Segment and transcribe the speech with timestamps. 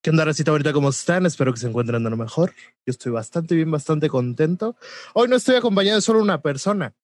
[0.00, 1.26] ¿Qué onda, Racita ahorita ¿Cómo están?
[1.26, 2.52] Espero que se encuentren de lo mejor.
[2.86, 4.76] Yo estoy bastante bien, bastante contento.
[5.12, 6.94] Hoy no estoy acompañado de solo una persona.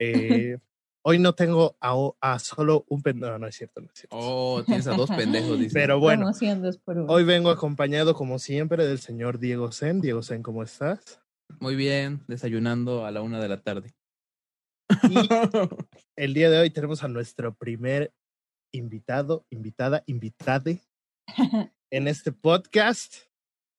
[0.00, 0.58] Eh,
[1.02, 3.30] hoy no tengo a, a solo un pendejo.
[3.30, 4.16] No, no es cierto, no es cierto.
[4.18, 5.72] Oh, tienes a dos pendejos, dice.
[5.72, 6.28] Pero bueno,
[7.06, 10.00] hoy vengo acompañado, como siempre, del señor Diego Zen.
[10.00, 11.20] Diego Zen, ¿cómo estás?
[11.60, 13.94] Muy bien, desayunando a la una de la tarde.
[15.08, 15.16] Y
[16.16, 18.12] el día de hoy tenemos a nuestro primer
[18.72, 20.80] invitado, invitada, invitade
[21.90, 23.14] en este podcast.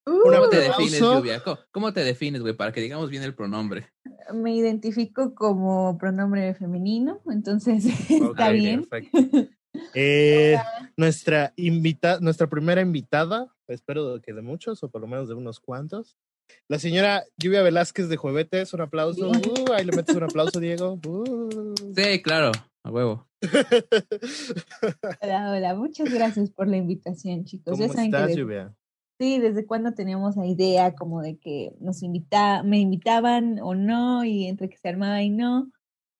[0.05, 1.43] Uh, ¿Cómo te defines, Lluvia?
[1.43, 2.53] ¿Cómo, cómo te defines, güey?
[2.53, 3.91] Para que digamos bien el pronombre.
[4.33, 8.85] me identifico como pronombre femenino, entonces está Ok, bien.
[8.85, 9.17] perfecto.
[9.93, 10.57] Eh,
[10.95, 15.59] nuestra invita nuestra primera invitada, espero que de muchos, o por lo menos de unos
[15.59, 16.17] cuantos.
[16.67, 19.29] La señora Lluvia Velázquez de Juevetes, un aplauso.
[19.29, 20.99] Uh, ahí le metes un aplauso, Diego.
[21.05, 21.75] Uh.
[21.95, 22.51] Sí, claro,
[22.87, 23.27] a huevo.
[25.21, 27.77] Hola, hola, muchas gracias por la invitación, chicos.
[27.77, 28.73] ¿Cómo estás, Lluvia?
[29.19, 34.23] sí, desde cuándo teníamos la idea como de que nos invita, me invitaban o no,
[34.23, 35.71] y entre que se armaba y no,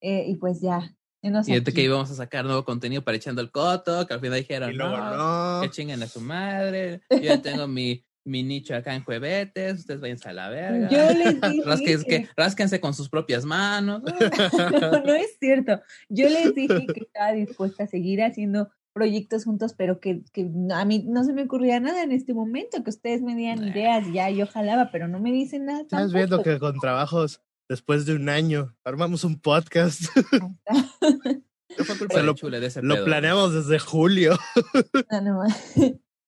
[0.02, 0.94] eh, y pues ya.
[1.22, 4.40] Y ahorita que íbamos a sacar nuevo contenido para echando el coto, que al final
[4.40, 5.62] dijeron, Y luego no, no.
[5.62, 7.02] que chinguen a su madre.
[7.10, 10.90] Yo ya tengo mi, mi nicho acá en Juevetes, ustedes váyanse a la verga.
[10.90, 11.40] Yo les
[11.80, 14.02] dije que- rásquense con sus propias manos.
[14.82, 15.82] no, no es cierto.
[16.10, 20.84] Yo les dije que estaba dispuesta a seguir haciendo proyectos juntos, pero que, que a
[20.84, 23.70] mí no se me ocurría nada en este momento, que ustedes me dieran Nah.
[23.70, 25.82] ideas, ya yo jalaba, pero no me dicen nada.
[25.82, 30.02] Estás viendo que con trabajos después de un año armamos un podcast.
[30.32, 33.06] No fue culpa Se de lo- Chule de ese Lo pedo.
[33.06, 34.36] planeamos desde julio.
[35.12, 35.44] No, no.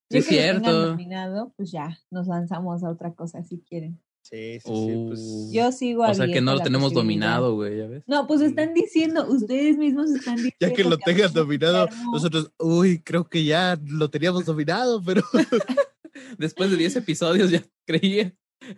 [0.10, 0.88] Sí, Yo es que lo tengan cierto.
[0.90, 4.00] nominado, pues ya nos lanzamos a otra cosa si quieren.
[4.22, 5.04] Sí, sí, sí.
[5.08, 5.50] Pues, Uh.
[5.54, 8.04] Yo sigo O sea que no lo tenemos dominado, güey, ya ves.
[8.08, 10.58] No, pues están diciendo, ustedes mismos están diciendo.
[10.60, 15.22] ya que lo tengas dominado, nosotros, uy, creo que ya lo teníamos dominado, pero
[16.38, 18.34] Después de 10 episodios ya creía.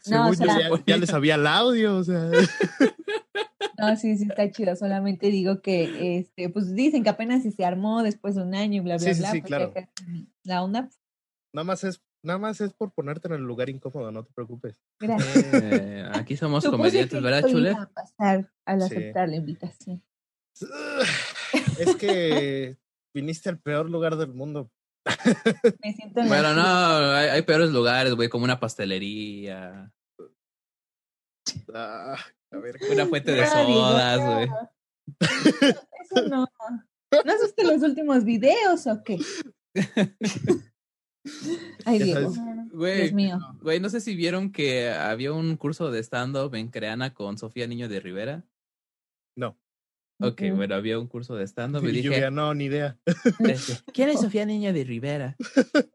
[0.10, 2.30] No, o sea- ya, ya les había el audio, o sea.
[3.78, 4.76] No, sí, sí, está chido.
[4.76, 8.76] Solamente digo que, este, pues dicen que apenas si se armó después de un año
[8.78, 9.32] y bla, bla, Sí, sí, bla.
[9.32, 9.74] sí, pues, claro.
[10.44, 10.90] La onda,
[11.54, 14.80] Nada más es, nada más es por ponerte en el lugar incómodo, no te preocupes.
[15.00, 15.54] gracias.
[15.54, 17.72] Eh, aquí somos comediantes, ¿verdad, Chule?
[17.72, 18.86] a pasar al Sí.
[18.86, 20.04] aceptar la invitación.
[21.80, 22.78] Es que
[23.14, 24.72] viniste al peor lugar del mundo.
[25.84, 29.92] Me siento Bueno, no, hay, hay peores lugares, güey, como una pastelería,
[31.74, 32.16] Ah,
[32.54, 34.50] a ver, una fuente de sodas, güey.
[35.20, 36.48] Eso no.
[37.26, 39.18] ¿No has visto los últimos videos o qué?
[41.86, 42.34] Ay, Diego.
[42.34, 42.72] sabes.
[42.72, 43.40] Güey, Dios mío.
[43.62, 47.68] güey, no sé si vieron que había un curso de stand-up en Creana con Sofía
[47.68, 48.44] Niño de Rivera.
[49.36, 49.58] no.
[50.24, 53.00] Ok, bueno, había un curso de stand-up y dije, no, ni idea.
[53.40, 55.36] este, ¿quién es Sofía Niño de Rivera?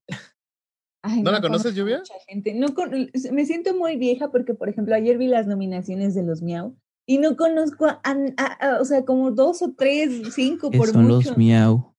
[1.02, 1.98] Ay, ¿No la conoces, Lluvia?
[1.98, 2.52] mucha gente.
[2.54, 2.90] No con-
[3.32, 6.76] me siento muy vieja porque, por ejemplo, ayer vi las nominaciones de los Miau
[7.06, 8.44] y no conozco a, a-
[8.76, 11.28] a- o sea, como dos o tres, cinco por son mucho.
[11.28, 11.94] los miau.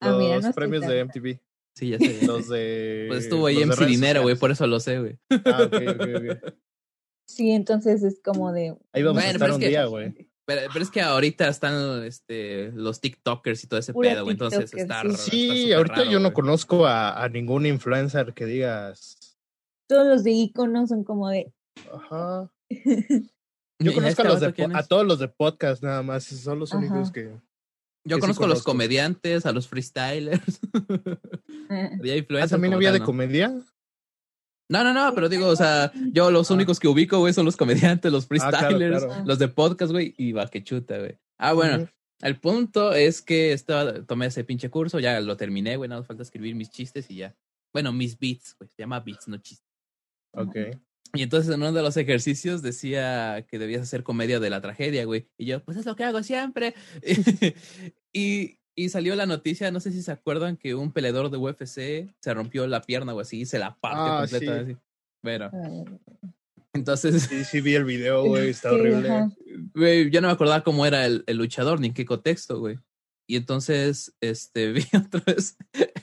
[0.00, 1.40] Ah, mira, no premios de MTV.
[1.78, 2.26] Sí, ya sé.
[2.26, 3.04] Los de.
[3.08, 5.18] Pues estuvo ahí redes Dinero, güey, por eso lo sé, güey.
[5.44, 6.00] Ah, ok, ok,
[6.44, 6.54] ok.
[7.28, 8.76] Sí, entonces es como de.
[8.92, 10.28] Ahí vamos a Bueno, estar pero es un que- día, güey.
[10.46, 14.32] Pero, pero es que ahorita están este, los TikTokers y todo ese Pura pedo, güey.
[14.32, 15.08] Entonces está, sí.
[15.08, 19.18] está Sí, súper ahorita raro, yo no conozco a, a ningún influencer que digas.
[19.88, 21.52] Todos los de icono son como de.
[21.92, 22.50] Ajá.
[22.70, 24.88] ¿Y Yo conozco este a, los de, a es?
[24.88, 26.24] todos los de podcast nada más.
[26.24, 26.78] Son los Ajá.
[26.82, 27.30] únicos que.
[28.08, 30.60] Yo sí conozco a los comediantes, a los freestylers.
[31.70, 33.06] eh, Había Ah, influencers también había tal, de ¿no?
[33.06, 33.48] comedia.
[34.70, 36.54] No, no, no, pero digo, o sea, yo los Ah.
[36.54, 39.24] únicos que ubico, güey, son los comediantes, los claro, freestylers, claro.
[39.26, 41.18] los de podcast, güey, y Vaquechuta, güey.
[41.38, 41.88] Ah, bueno,
[42.20, 46.06] el punto es que estaba, tomé ese pinche curso, ya lo terminé, güey, nada más
[46.08, 47.34] falta escribir mis chistes y ya.
[47.72, 49.66] Bueno, mis beats, güey, se llama beats, no chistes.
[50.34, 50.56] Ok.
[51.14, 55.06] Y entonces en uno de los ejercicios decía que debías hacer comedia de la tragedia,
[55.06, 55.26] güey.
[55.38, 56.74] Y yo, pues es lo que hago siempre.
[58.12, 62.14] y, y salió la noticia, no sé si se acuerdan, que un peleador de UFC
[62.20, 64.64] se rompió la pierna o así, y se la partió Ah, completa.
[64.64, 64.70] sí.
[64.72, 64.76] así.
[65.22, 65.50] Bueno,
[66.74, 68.50] entonces, Sí, sí vi el video, güey.
[68.50, 69.08] Está sí, horrible.
[69.10, 69.30] ajá.
[69.74, 72.78] güey, yo no me acordaba cómo era el, el luchador ni en qué contexto, güey.
[73.28, 75.56] Y entonces, este, vi otra vez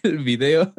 [0.03, 0.73] el video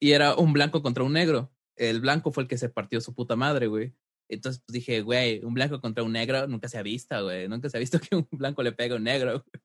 [0.00, 1.52] y era un blanco contra un negro.
[1.76, 3.94] El blanco fue el que se partió su puta madre, güey.
[4.28, 7.48] Entonces pues, dije, güey, un blanco contra un negro nunca se ha visto, güey.
[7.48, 9.32] Nunca se ha visto que un blanco le pega a un negro.
[9.32, 9.62] güey.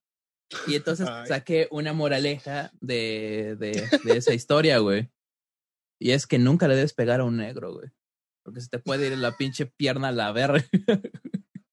[0.68, 1.28] Y entonces Ay.
[1.28, 5.10] saqué una moraleja de, de, de esa historia, güey.
[6.00, 7.90] Y es que nunca le debes pegar a un negro, güey.
[8.44, 10.64] Porque se te puede ir la pinche pierna a la verga.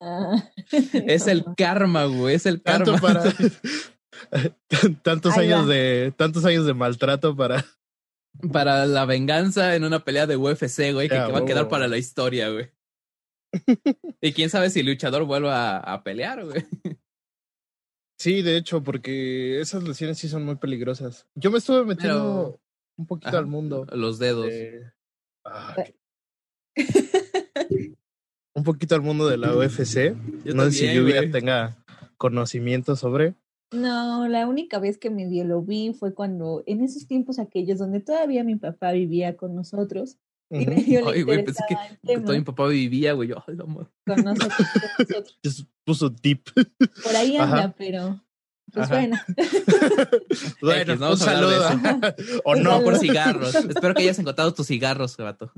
[0.01, 0.45] Ah,
[1.07, 2.35] Es el karma, güey.
[2.37, 3.23] Es el Tanto karma.
[3.23, 3.33] para.
[5.03, 5.73] tantos Ahí años va.
[5.73, 6.13] de.
[6.17, 7.65] Tantos años de maltrato para.
[8.53, 11.97] para la venganza en una pelea de UFC, güey, que, va a quedar para la
[11.99, 12.71] historia, güey.
[14.21, 16.65] y quién sabe si el luchador vuelva a, a pelear, güey.
[18.19, 21.27] Sí, de hecho, porque esas lesiones sí son muy peligrosas.
[21.37, 22.61] Yo me estuve metiendo Pero-
[22.97, 23.87] un poquito Ajá, al mundo.
[23.93, 24.47] Los dedos.
[24.47, 24.91] de-
[25.45, 25.77] ah,
[28.55, 30.15] un poquito al mundo de la UFC.
[30.45, 31.31] Yo no sé si Lluvia güey.
[31.31, 31.77] tenga
[32.17, 33.35] conocimiento sobre.
[33.73, 38.01] No, la única vez que medio lo vi fue cuando, en esos tiempos aquellos donde
[38.01, 40.17] todavía mi papá vivía con nosotros
[40.51, 40.71] y Ujú.
[40.71, 43.29] medio le Ay, güey, pensé que, tema todo mi papá vivía, güey.
[43.29, 43.89] Yo, ay, la madre.
[44.07, 45.67] con nosotros, con nosotros.
[45.85, 46.49] Puso tip.
[47.03, 47.75] Por ahí anda, Ajá.
[47.77, 48.21] pero
[48.73, 48.95] pues Ajá.
[49.01, 49.17] bueno.
[50.61, 51.69] bueno, no un saludo.
[52.45, 52.85] o Un no, saludo.
[52.85, 53.55] por cigarros.
[53.55, 55.51] Espero que hayas encontrado tus cigarros, gato.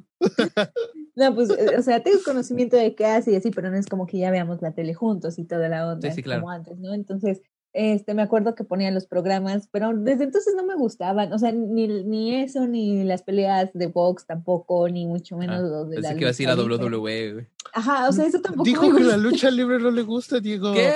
[1.16, 3.86] No, pues, eh, o sea, tengo conocimiento de qué hace y así, pero no es
[3.86, 6.42] como que ya veamos la tele juntos y toda la onda, Sí, sí, claro.
[6.42, 6.94] como antes, ¿no?
[6.94, 7.42] Entonces,
[7.72, 11.52] este, me acuerdo que ponían los programas, pero desde entonces no me gustaban, o sea,
[11.52, 15.96] ni, ni eso, ni las peleas de box tampoco, ni mucho menos Ah, los de
[15.96, 16.96] la Pensé que iba a decir a lucha libre.
[16.98, 17.46] WWE, güey.
[17.72, 20.72] Ajá, o sea, eso tampoco Dijo me que la lucha libre no le gusta, Diego.
[20.72, 20.92] ¿Qué?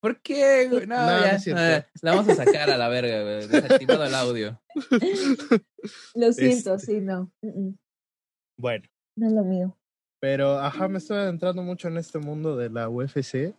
[0.00, 0.86] ¿Por qué, güey?
[0.88, 1.30] No, No, no ya.
[1.36, 1.62] es cierto.
[1.62, 3.46] eh, la vamos a sacar a la verga, güey.
[3.46, 4.60] Desactivado el audio.
[6.14, 6.92] Lo siento, Este.
[6.94, 7.30] sí, no.
[8.58, 8.84] Bueno,
[9.16, 9.76] No es lo mío.
[10.20, 13.54] pero ajá, me estoy adentrando mucho en este mundo de la UFC.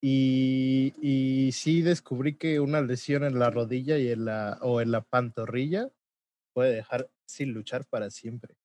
[0.00, 4.92] Y, y sí descubrí que una lesión en la rodilla y en la, o en
[4.92, 5.90] la pantorrilla
[6.54, 8.56] puede dejar sin luchar para siempre.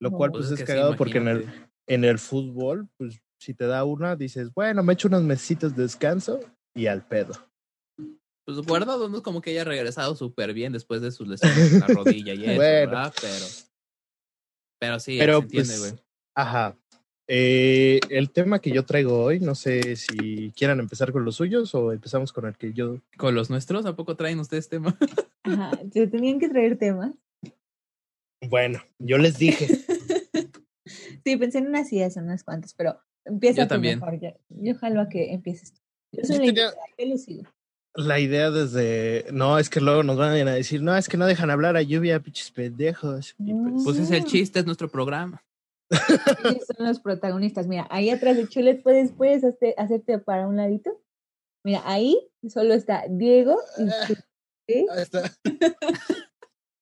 [0.00, 0.16] Lo No.
[0.18, 1.48] cual Pues pues, es es que sí, cagado porque en el,
[1.86, 5.82] en el fútbol, pues si te da una, dices, bueno, me echo unos mesitos de
[5.82, 6.40] descanso
[6.74, 7.32] y al pedo.
[8.44, 11.80] Pues guardado no es como que haya regresado súper bien después de sus lesiones en
[11.80, 12.90] la rodilla y eso, Bueno.
[12.90, 13.14] ¿verdad?
[13.20, 13.46] Pero.
[14.80, 16.04] Pero sí, Pero, se entiende, pues, güey.
[16.34, 16.76] Ajá.
[17.34, 21.74] Eh, el tema que yo traigo hoy, no sé si quieran empezar con los suyos
[21.74, 22.98] o empezamos con el que yo.
[23.16, 24.98] Con los nuestros, ¿a poco traen ustedes tema?
[25.44, 27.12] Ajá, se tenían que traer temas.
[28.50, 29.66] Bueno, yo les dije.
[31.24, 34.00] Sí, pensé en unas ideas, en unas cuantas, pero empieza Yo tú también.
[34.00, 34.18] mejor.
[34.18, 34.34] ya.
[34.48, 35.80] Yo jalo a que empieces tú.
[36.12, 37.42] Yo soy Yo la tenía- invitada, yo lo sigo.
[37.94, 39.26] la idea desde.
[39.32, 41.82] No, es que luego nos van a decir, no, es que no dejan hablar a
[41.82, 43.36] lluvia, pinches pendejos.
[43.38, 45.42] Y pues, Pues es el chiste, es nuestro programa.
[46.44, 47.66] Ellos son los protagonistas.
[47.66, 51.00] Mira, ahí atrás de Chulet puedes, puedes hacer- hacerte para un ladito.
[51.64, 54.14] Mira, ahí solo está Diego y tú,
[54.68, 54.86] ¿sí?
[54.90, 55.22] ahí está.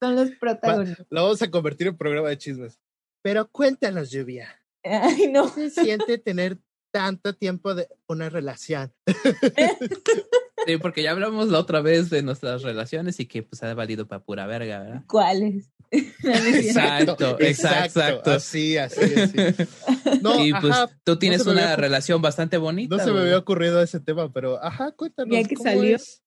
[0.02, 1.06] son los protagonistas.
[1.10, 2.80] Lo vamos a convertir en programa de chismes.
[3.22, 4.48] Pero cuéntanos, lluvia.
[4.82, 5.42] Ay, no.
[5.42, 6.58] ¿Cómo se siente tener
[6.90, 8.92] tanto tiempo de una relación?
[10.66, 14.06] Sí, porque ya hablamos la otra vez de nuestras relaciones y que pues ha valido
[14.06, 15.02] para pura verga, ¿verdad?
[15.06, 15.70] ¿Cuáles?
[15.90, 18.30] Exacto, exacto, exacto.
[18.30, 19.36] Así, así, así.
[20.22, 22.96] No, y pues ajá, tú tienes una relación bastante bonita.
[22.96, 25.36] No se me había ocurrido ese tema, pero ajá, cuéntanos.
[25.36, 25.96] Ya que ¿cómo salió.
[25.96, 26.19] Es,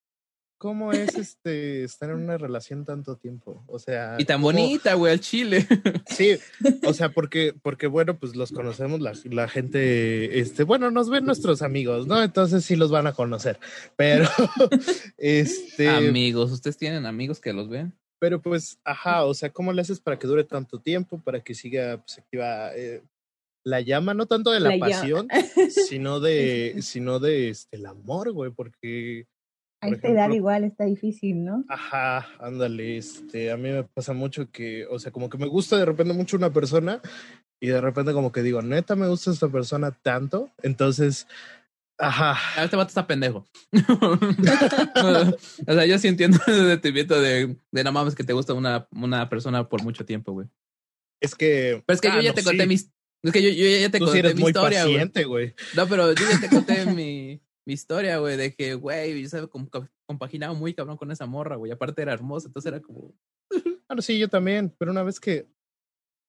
[0.64, 3.66] ¿Cómo es este estar en una relación tanto tiempo?
[3.68, 4.16] O sea.
[4.18, 5.68] Y tan ¿cómo- bonita, güey, al chile.
[6.08, 6.38] Sí,
[6.86, 11.26] o sea, porque, porque bueno, pues los conocemos, la, la gente, este, bueno, nos ven
[11.26, 12.24] nuestros amigos, ¿no?
[12.24, 13.60] Entonces sí los van a conocer.
[13.98, 14.26] Pero,
[15.18, 17.94] este, amigos, ¿ustedes tienen amigos que los ven?
[18.20, 21.54] pero pues, ajá, o sea, ¿cómo le haces para que dure tanto tiempo, para que
[21.54, 23.04] siga pues, activa eh,
[23.66, 24.90] la llama, no tanto de la, La llama.
[25.02, 25.28] pasión,
[25.90, 29.28] sino de, sino de este, el amor, güey, porque
[29.84, 31.66] A esta edad igual está difícil, ¿no?
[31.68, 35.78] Ajá, ándale, este, a mí me pasa mucho que, o sea, como que me gusta
[35.78, 37.02] de repente mucho una persona
[37.60, 41.28] y de repente como que digo, neta, me gusta esta persona tanto, entonces,
[41.98, 43.46] ajá, Ah, Este vato está pendejo.
[45.68, 48.88] o sea, yo sí entiendo el sentimiento de, de no mames que te gusta una,
[48.92, 50.48] una persona por mucho tiempo, güey.
[51.22, 51.84] es que...
[51.86, 52.76] Pero es que ah, yo ya no, te conté sí, mi...
[52.76, 55.54] Es que yo, yo ya te Tú sí conté eres mi muy historia, paciente, güey.
[55.76, 59.50] No, pero yo ya te conté mi, mi historia, güey, de que, güey, yo
[60.06, 61.72] compaginaba muy cabrón con esa morra, güey.
[61.72, 63.14] Aparte era hermosa, entonces era como...
[63.88, 65.48] Bueno, sí, yo también, pero una vez que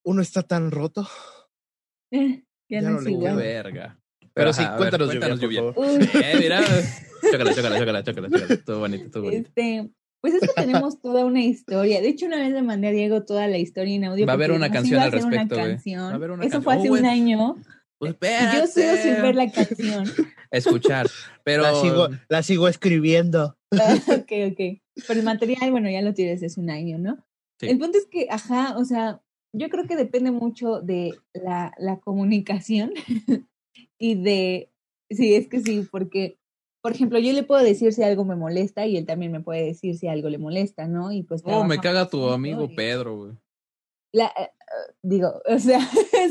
[0.04, 1.08] uno está tan roto,
[2.10, 2.20] ya,
[2.68, 3.36] Ya no le igual.
[3.36, 3.98] verga.
[4.34, 6.00] pero ajá, sí, a ver, cuéntanos, cuéntanos, Lluvia, por favor.
[6.22, 6.60] Eh, mira.
[7.32, 8.56] Chócala, chócala, chócala, chócala, chócala.
[8.64, 9.48] Todo bonito, todo bonito.
[9.48, 12.02] este, pues es que tenemos toda una historia.
[12.02, 14.26] De hecho, una vez le mandé a Diego toda la historia en audio.
[14.26, 15.68] Va a haber una canción al respecto, güey.
[15.70, 16.02] canción.
[16.02, 17.00] Va a haber una Eso can- fue Oh, hace güey.
[17.00, 17.54] un año.
[17.98, 19.34] Pues Y yo sigo sin ver espérate.
[19.34, 20.04] la canción.
[20.56, 21.06] Escuchar.
[21.44, 21.62] Pero.
[21.62, 23.56] La, sigo, la sigo escribiendo.
[23.72, 24.80] ok, ok.
[25.06, 27.16] Pero el material, bueno, ya lo tienes hace un año, ¿no?
[27.60, 27.68] Sí.
[27.68, 29.20] El punto es que, ajá, o sea,
[29.52, 32.92] yo creo que depende mucho de la, la comunicación
[33.98, 34.72] y de,
[35.10, 36.38] sí, es que sí, porque,
[36.82, 39.64] por ejemplo, yo le puedo decir si algo me molesta y él también me puede
[39.64, 41.12] decir si algo le molesta, ¿no?
[41.12, 41.42] Y pues...
[41.44, 43.32] Oh, me caga tu amigo y- Pedro, güey.
[44.14, 45.80] La, eh, eh, digo, o sea,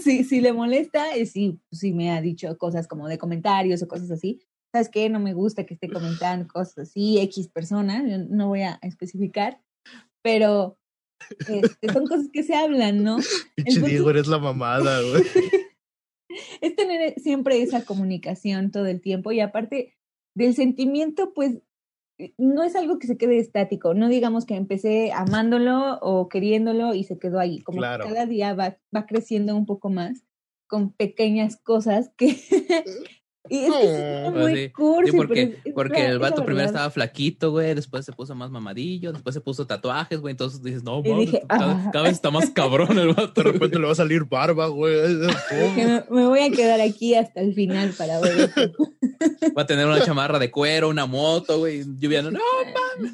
[0.01, 3.87] si, si le molesta, eh, sí, sí me ha dicho cosas como de comentarios o
[3.87, 4.41] cosas así.
[4.71, 5.09] ¿Sabes qué?
[5.09, 9.61] No me gusta que esté comentando cosas así, X persona, yo no voy a especificar,
[10.23, 10.79] pero
[11.47, 13.17] este, son cosas que se hablan, ¿no?
[13.55, 15.23] Pinche Diego, eres la mamada, güey.
[16.61, 19.93] es tener siempre esa comunicación todo el tiempo y aparte
[20.35, 21.61] del sentimiento, pues eh,
[22.37, 27.03] no es algo que se quede estático, no digamos que empecé amándolo o queriéndolo y
[27.03, 30.23] se quedó ahí, como que cada día va, va creciendo un poco más
[30.67, 32.37] con pequeñas cosas que
[33.49, 38.05] Y es, que es muy cursi, porque, porque el vato primero estaba flaquito, güey, después
[38.05, 42.03] se puso más mamadillo, después se puso tatuajes, güey, entonces dices, no, mames, cada, cada,
[42.03, 43.43] vez está más cabrón el vato.
[43.43, 44.93] De repente le va a salir barba, güey.
[45.75, 48.49] Me, me, voy a quedar aquí hasta el final para ver
[49.57, 52.31] Va a tener una chamarra de cuero, una moto, güey, lluvia, no,
[52.95, 53.11] mames.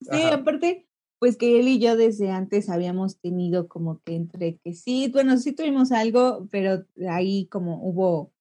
[0.00, 0.87] sí, aparte,
[1.18, 5.36] pues que él y yo desde antes habíamos tenido como que entre que sí, bueno,
[5.38, 8.32] sí tuvimos algo, pero ahí como hubo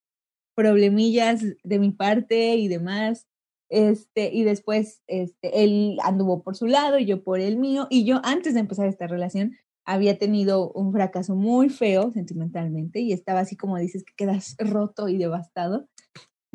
[0.56, 3.28] problemillas de mi parte y demás.
[3.70, 7.88] Este, y después este, él anduvo por su lado y yo por el mío.
[7.90, 9.56] Y yo antes de empezar esta relación
[9.86, 15.08] había tenido un fracaso muy feo sentimentalmente y estaba así como dices que quedas roto
[15.10, 15.88] y devastado.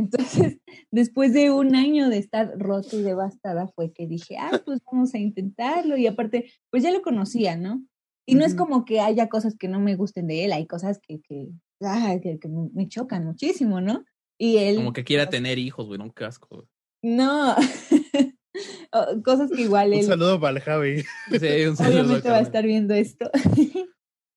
[0.03, 0.59] Entonces,
[0.91, 5.15] después de un año de estar roto y devastada, fue que dije, ah, pues vamos
[5.15, 5.97] a intentarlo.
[5.97, 7.85] Y aparte, pues ya lo conocía, ¿no?
[8.27, 11.01] Y no es como que haya cosas que no me gusten de él, hay cosas
[11.01, 11.49] que, que,
[11.83, 12.39] ah, que,
[12.73, 14.05] me chocan muchísimo, ¿no?
[14.39, 14.77] Y él...
[14.77, 16.69] Como que quiera tener hijos, güey, un casco.
[17.03, 17.57] No,
[19.25, 20.01] cosas que igual él...
[20.01, 21.03] Un saludo para el Javi.
[21.31, 22.03] Sí, un saludo.
[22.03, 23.29] Obviamente va a estar viendo esto.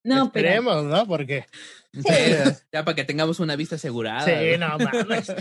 [0.05, 1.07] No, Esperemos, ¿no?
[1.07, 1.45] Porque
[2.71, 4.23] ya para que tengamos una vista asegurada.
[4.23, 5.33] Sí, no mames.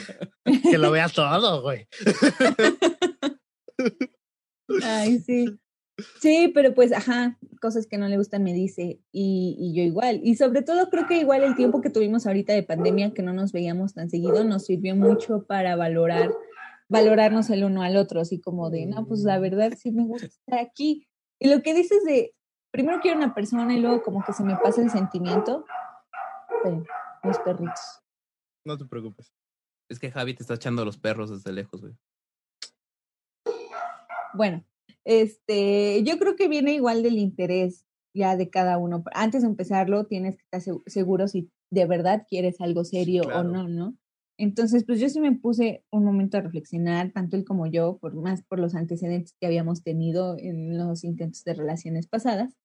[0.62, 1.87] que lo vea todo, güey.
[4.83, 5.59] Ay, sí.
[6.21, 10.21] Sí, pero pues, ajá, cosas que no le gustan me dice y, y, yo igual.
[10.25, 13.35] Y sobre todo creo que igual el tiempo que tuvimos ahorita de pandemia, que no
[13.35, 16.33] nos veíamos tan seguido, nos sirvió mucho para valorar,
[16.88, 20.26] valorarnos el uno al otro, así como de, no, pues la verdad sí me gusta
[20.26, 21.06] estar aquí.
[21.38, 22.35] Y lo que dices de,
[22.75, 25.64] primero quiero una persona y luego como que se me pasa el sentimiento,
[27.23, 28.02] los perritos.
[28.66, 29.33] No te preocupes.
[29.88, 31.95] Es que Javi te está echando los perros desde lejos, güey.
[34.35, 34.64] Bueno,
[35.04, 39.04] este, yo creo que viene igual del interés ya de cada uno.
[39.12, 43.69] Antes de empezarlo, tienes que estar seguro si de verdad quieres algo serio o no,
[43.69, 43.97] ¿no?
[44.37, 48.16] Entonces, pues yo sí me puse un momento a reflexionar, tanto él como yo, por
[48.16, 52.57] más por los antecedentes que habíamos tenido en los intentos de relaciones pasadas.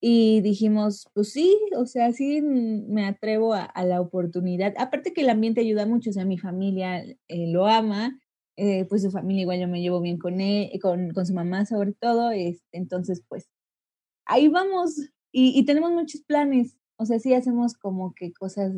[0.00, 4.74] Y dijimos, pues sí, o sea, sí me atrevo a, la oportunidad.
[4.78, 7.16] Aparte que el ambiente ayuda mucho, o sea, mi familia eh,
[7.48, 8.20] lo ama,
[8.56, 11.66] eh, pues su familia igual yo me llevo bien con él, con, con su mamá
[11.66, 13.48] sobre todo, este, entonces pues
[14.26, 14.98] ahí vamos
[15.30, 18.72] y, y, tenemos muchos planes, o sea, sí hacemos como que cosas,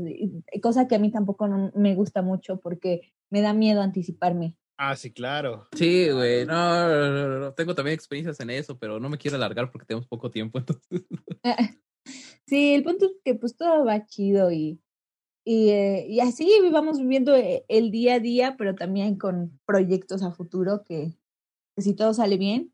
[0.62, 4.56] cosa que a mí tampoco no me gusta mucho porque me da miedo anticiparme.
[4.82, 5.68] Ah, sí, claro.
[5.76, 9.84] Sí, güey, no, no, tengo también experiencias en eso, pero no me quiero alargar porque
[9.84, 11.04] tenemos poco tiempo, entonces.
[12.46, 14.80] Sí, el punto es que pues todo va chido y,
[15.44, 20.22] y, eh, y así vamos viviendo eh, el día a día, pero también con proyectos
[20.22, 21.12] a futuro que,
[21.76, 22.72] si todo sale bien,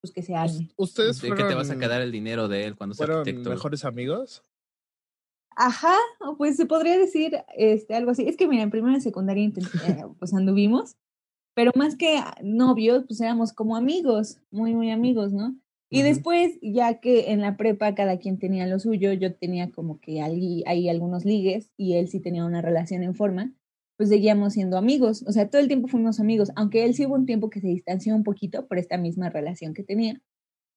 [0.00, 0.70] pues que se hagan.
[0.76, 3.50] ¿Ustedes ¿De qué te vas a quedar el dinero de él cuando sea arquitecto?
[3.50, 4.44] mejores amigos?
[5.56, 5.96] Ajá,
[6.36, 8.28] pues se podría decir este algo así.
[8.28, 10.96] Es que mira, en primera y secundaria eh, pues anduvimos
[11.58, 15.58] pero más que novios, pues éramos como amigos, muy, muy amigos, ¿no?
[15.90, 19.98] Y después, ya que en la prepa cada quien tenía lo suyo, yo tenía como
[19.98, 23.52] que ahí, hay algunos ligues y él sí tenía una relación en forma,
[23.96, 27.16] pues seguíamos siendo amigos, o sea, todo el tiempo fuimos amigos, aunque él sí hubo
[27.16, 30.22] un tiempo que se distanció un poquito por esta misma relación que tenía.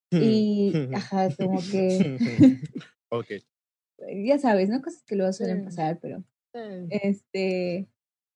[0.10, 2.18] Y, ajá, como que...
[3.10, 3.28] ok.
[4.26, 4.82] Ya sabes, ¿no?
[4.82, 6.24] Cosas que luego suelen pasar, pero...
[6.90, 7.88] Este,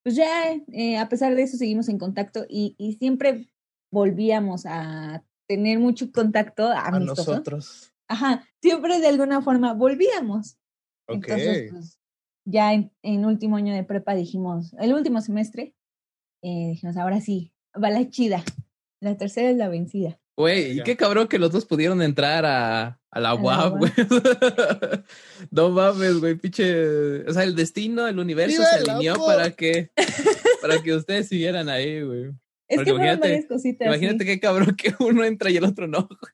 [0.06, 3.50] pues ya eh, a pesar de eso seguimos en contacto y, y siempre
[3.92, 7.92] volvíamos a tener mucho contacto a nosotros.
[8.08, 10.60] Ajá, siempre de alguna forma volvíamos.
[11.08, 12.00] Entonces, pues,
[12.46, 15.74] ya en, último año de prepa dijimos, el último semestre,
[16.44, 18.44] eh, dijimos, ahora sí, va la chida.
[19.02, 20.20] La tercera es la vencida.
[20.38, 23.92] Güey, y qué cabrón que los dos pudieron entrar a, a la UAP, güey.
[25.52, 27.22] no mames, güey, pinche.
[27.26, 29.92] O sea, el destino, el universo se alineó para que,
[30.62, 32.32] para que ustedes siguieran ahí, güey.
[32.68, 33.88] Es que imagínate, cositas.
[33.88, 36.34] Imagínate qué cabrón que uno entra y el otro no, güey.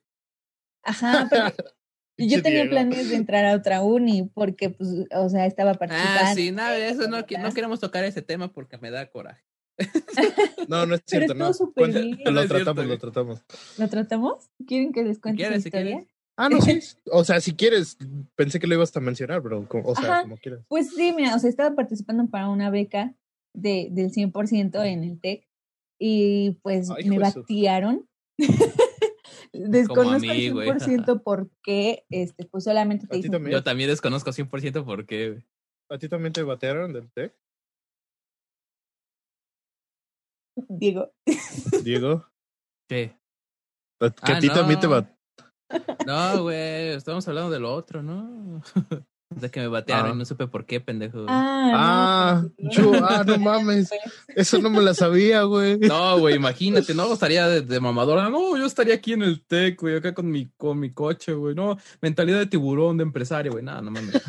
[0.84, 1.52] Ajá, pero
[2.18, 6.22] yo tenía planes de entrar a otra uni porque, pues, o sea, estaba participando.
[6.24, 9.44] Ah, sí, nada, eso no, no queremos tocar ese tema porque me da coraje.
[10.68, 11.52] No, no es cierto, no.
[11.52, 13.42] Lo tratamos, lo tratamos.
[13.78, 14.50] ¿Lo tratamos?
[14.66, 16.06] ¿Quieren que les cuente la historia?
[16.38, 16.80] Ah, no, sí.
[17.12, 17.98] O sea, si quieres,
[18.36, 20.66] pensé que lo ibas a mencionar, pero, o sea, como quieras.
[20.68, 23.14] Pues sí, mira, o sea, estaba participando para una beca
[23.54, 25.48] de, del 100% en el TEC
[26.00, 28.08] y pues me batearon.
[29.54, 30.70] Desconozco mí, al güey.
[30.70, 33.52] 100% por qué, este, pues solamente te dicen, también.
[33.52, 35.44] Yo también desconozco 100% por qué.
[35.90, 37.36] ¿A ti también te batearon del TEC,
[40.56, 41.12] Diego,
[41.84, 42.26] Diego?
[42.90, 43.18] ¿Qué?
[44.02, 44.94] ¿A, que a Ah, ti también te no.
[44.94, 45.18] batearon?
[46.06, 48.62] No, güey, estamos hablando de lo otro, ¿no?
[49.34, 50.14] De que me batearon Ah.
[50.14, 51.26] y no supe por qué, pendejo.
[51.30, 53.88] Ah, Ah, no, yo, ah, no mames.
[53.88, 54.02] pues,
[54.36, 55.78] Eso no me la sabía, güey.
[55.80, 58.30] No, güey, imagínate, no estaría de, de mamadora.
[58.30, 61.56] No, yo estaría aquí en el TEC, güey, acá con mi, con mi coche, güey.
[61.56, 63.64] No, mentalidad de tiburón, de empresario, güey.
[63.64, 64.22] Nada, no mames.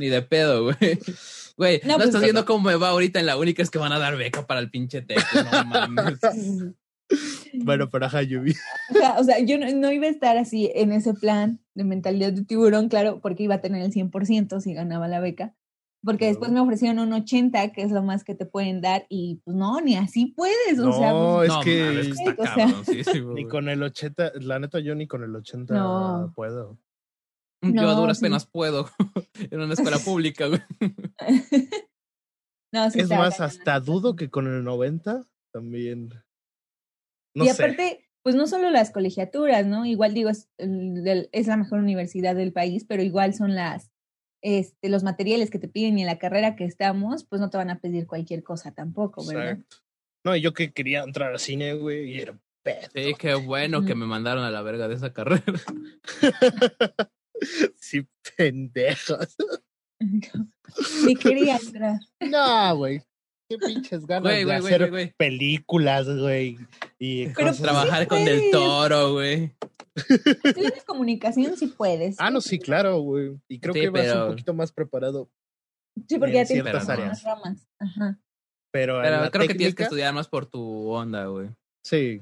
[0.00, 0.98] Ni de pedo, güey.
[1.56, 3.78] Güey, no, No, pues, estás viendo cómo me va ahorita en la única, es que
[3.78, 6.18] van a dar beca para el pinche TEC, güey, no mames.
[7.64, 7.88] Bueno,
[8.28, 8.52] yo vi.
[8.90, 11.84] O sea, o sea, yo no, no iba a estar así en ese plan de
[11.84, 15.54] mentalidad de tiburón, claro, porque iba a tener el 100% si ganaba la beca.
[16.04, 19.40] Porque después me ofrecieron un 80, que es lo más que te pueden dar, y
[19.44, 20.78] pues no, ni así puedes.
[20.78, 23.82] O sea, No, pues, es no, que mames, está o sea, cabroncísimo, ni con el
[23.82, 25.74] 80, la neta yo ni con el 80
[27.62, 27.82] No.
[27.82, 28.24] Yo a duras sí.
[28.24, 28.90] penas puedo.
[29.50, 30.60] en una escuela pública, güey.
[32.72, 36.10] no, sí Es más, hasta dudo que con el 90 también.
[37.34, 37.52] No y sé.
[37.62, 39.86] aparte, pues no solo las colegiaturas, ¿no?
[39.86, 43.90] Igual digo, es, el del- es la mejor universidad del país, pero igual son las,
[44.42, 47.56] este, los materiales que te piden y en la carrera que estamos, pues no te
[47.56, 49.50] van a pedir cualquier cosa tampoco, ¿verdad?
[49.50, 49.76] Exacto.
[50.24, 52.88] No, y yo que quería entrar al cine, güey, y era pedo.
[52.94, 55.44] Sí, qué bueno que me mandaron a la verga de esa carrera.
[57.80, 59.36] sí, pendejos.
[61.06, 62.00] Ni quería entrar.
[62.20, 63.02] No, güey.
[63.48, 66.58] Qué pinches ganas de hacer películas, güey.
[66.98, 68.50] Y Pero, cosas Trabajar con Del puedes.
[68.50, 69.54] Toro, güey.
[70.54, 72.16] Tienes comunicación, sí puedes.
[72.18, 73.38] Ah, no, sí, claro, güey.
[73.48, 75.30] Y creo Sí, que vas pero- un poquito más preparado.
[76.08, 77.08] Sí, porque ya en tienes ciertas áreas.
[77.10, 77.68] más ramas.
[77.78, 78.20] Ajá.
[78.72, 79.00] Pero,
[79.30, 81.48] creo que tienes que estudiar más por tu onda, güey.
[81.84, 82.20] Sí.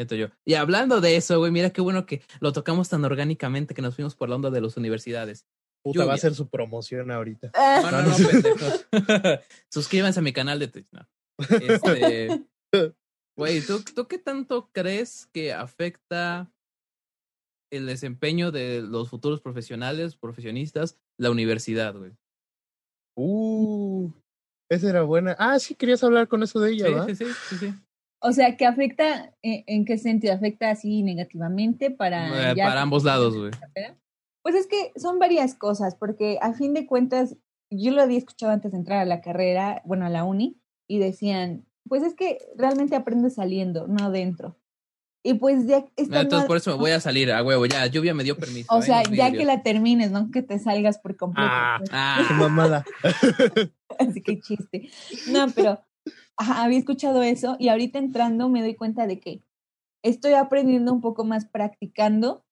[0.00, 0.28] Siento yo.
[0.46, 3.94] Y hablando de eso, güey, mira qué bueno que lo tocamos tan orgánicamente que nos
[3.94, 5.46] fuimos por la onda de las universidades.
[5.82, 7.50] Puta, va a ser su promoción ahorita.
[7.54, 8.86] Ah, No, no, No, pendejos.
[9.70, 10.88] Suscríbanse a mi canal de Twitch.
[10.90, 11.06] No.
[11.60, 12.46] Este,
[13.36, 16.50] güey, ¿tú, ¿tú qué tanto crees que afecta
[17.70, 22.12] el desempeño de los futuros profesionales, profesionistas, la universidad, güey?
[23.16, 24.10] Uh,
[24.70, 25.36] esa era buena.
[25.38, 27.06] Ah, sí, querías hablar con eso de ella, Sí, ¿va?
[27.06, 27.74] sí, sí, sí, sí.
[28.22, 30.34] O sea, que afecta, ¿en, en qué sentido?
[30.34, 32.52] ¿Afecta así negativamente para...
[32.52, 33.50] Eh, ya- para ambos lados, güey.
[34.42, 37.36] Pues es que son varias cosas, porque a fin de cuentas,
[37.70, 40.98] yo lo había escuchado antes de entrar a la carrera, bueno, a la uni, y
[40.98, 44.56] decían, pues es que realmente aprendes saliendo, no dentro.
[45.22, 47.66] Y pues ya estando Entonces por eso me voy a salir a huevo.
[47.66, 48.74] Ya, lluvia me dio permiso.
[48.74, 48.82] O ¿eh?
[48.82, 50.30] sea, ya que la termines, ¿no?
[50.30, 51.50] Que te salgas por completo.
[51.50, 51.76] Ah.
[51.78, 51.90] pues.
[51.92, 52.84] Ah, mamada.
[53.98, 54.88] Así que chiste.
[55.28, 55.78] No, pero
[56.40, 59.42] ajá, había escuchado eso y ahorita entrando me doy cuenta de que
[60.02, 62.46] estoy aprendiendo un poco más practicando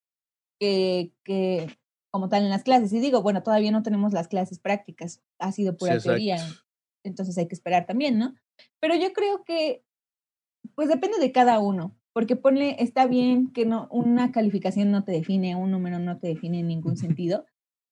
[0.60, 1.68] que, que
[2.10, 2.92] como tal en las clases.
[2.92, 6.36] Y digo, bueno, todavía no tenemos las clases prácticas, ha sido pura teoría,
[7.02, 8.34] entonces hay que esperar también, ¿no?
[8.78, 9.82] Pero yo creo que,
[10.74, 15.12] pues depende de cada uno, porque ponle, está bien que no, una calificación no te
[15.12, 17.46] define, un número no te define en ningún sentido,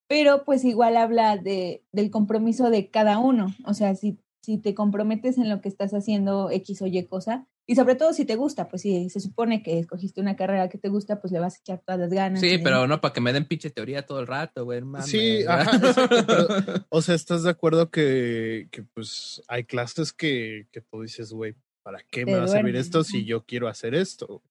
[0.07, 4.73] pero pues igual habla de, del compromiso de cada uno, o sea, si, si te
[4.73, 8.37] comprometes en lo que estás haciendo X o Y cosa, y sobre todo si te
[8.37, 11.55] gusta, pues si se supone que escogiste una carrera que te gusta, pues le vas
[11.55, 12.39] a echar todas las ganas.
[12.39, 14.81] sí, pero no para que me den pinche teoría todo el rato, güey.
[14.81, 16.47] mames, Sí, ajá, exacto, pero-
[16.89, 21.55] O sea, ¿estás de acuerdo que, que pues hay clases que, que tú dices, güey,
[21.83, 24.41] ¿para qué me va a servir esto si yo quiero hacer esto?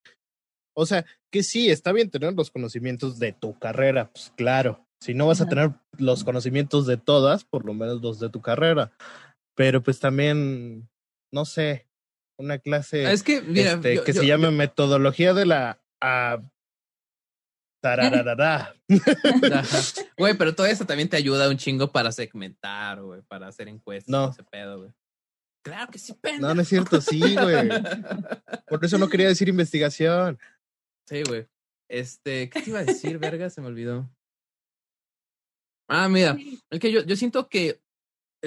[0.74, 4.82] O sea, que sí, está bien tener los conocimientos de tu carrera, pues claro.
[5.00, 8.40] Si no vas a tener los conocimientos de todas, por lo menos los de tu
[8.40, 8.92] carrera.
[9.56, 10.88] Pero pues también,
[11.32, 11.88] no sé,
[12.38, 15.80] una clase Es que, mira, este, yo- que yo- se llame metodología de la...
[17.82, 18.74] tarararara.
[19.52, 19.78] Ajá.
[20.16, 24.10] Güey, pero todo eso también te ayuda un chingo para segmentar, güey, para hacer encuestas,
[24.10, 24.30] No.
[24.30, 24.92] ese pedo, güey.
[25.64, 26.46] Claro que sí, pendejo.
[26.46, 27.68] No, no es cierto, sí, güey.
[28.68, 30.38] Por eso no quería decir investigación.
[31.08, 31.46] Sí, güey.
[31.90, 33.50] Este, ¿qué te iba a decir, verga?
[33.50, 34.08] Se me olvidó.
[35.88, 36.36] Ah, mira,
[36.70, 37.80] es que yo, yo siento que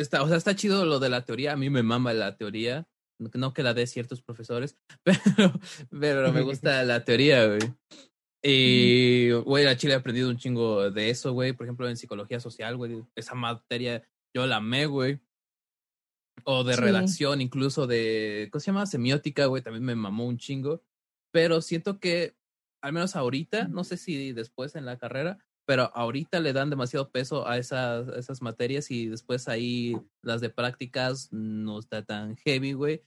[0.01, 1.53] está, o sea, está chido lo de la teoría.
[1.53, 2.87] A mí me mama la teoría.
[3.33, 5.51] No, que la de ciertos profesores, pero,
[5.89, 7.59] pero me gusta la teoría, güey.
[8.41, 11.51] Y, güey, la Chile he aprendido un chingo de eso, güey.
[11.51, 13.03] Por ejemplo, en psicología social, güey.
[13.15, 15.19] Esa materia yo la amé, güey.
[16.45, 16.79] O de Sí.
[16.79, 18.85] redacción, incluso de, ¿cómo se llama?
[18.85, 19.61] Semiótica, güey.
[19.61, 20.81] También me mamó un chingo.
[21.33, 22.37] Pero siento que,
[22.81, 27.11] al menos ahorita, no sé si después en la carrera, pero ahorita le dan demasiado
[27.11, 32.37] peso a esas, a esas materias y después ahí las de prácticas no está tan
[32.37, 33.03] heavy, güey.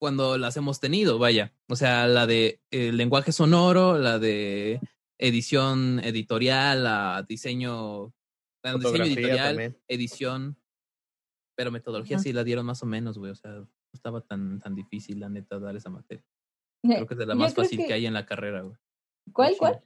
[0.00, 1.52] cuando las hemos tenido, vaya.
[1.68, 4.80] O sea, la de el lenguaje sonoro, la de
[5.18, 8.14] edición editorial, la diseño,
[8.62, 9.78] la diseño editorial, también.
[9.86, 10.56] edición,
[11.54, 13.32] pero metodología sí la dieron más o menos, güey.
[13.32, 16.24] O sea, no estaba tan, tan difícil, la neta, dar esa materia.
[16.82, 17.92] Eh, Creo que es de la yo más fácil que...
[17.92, 18.78] hay en la carrera, güey.
[19.34, 19.82] ¿Cuál, cuál?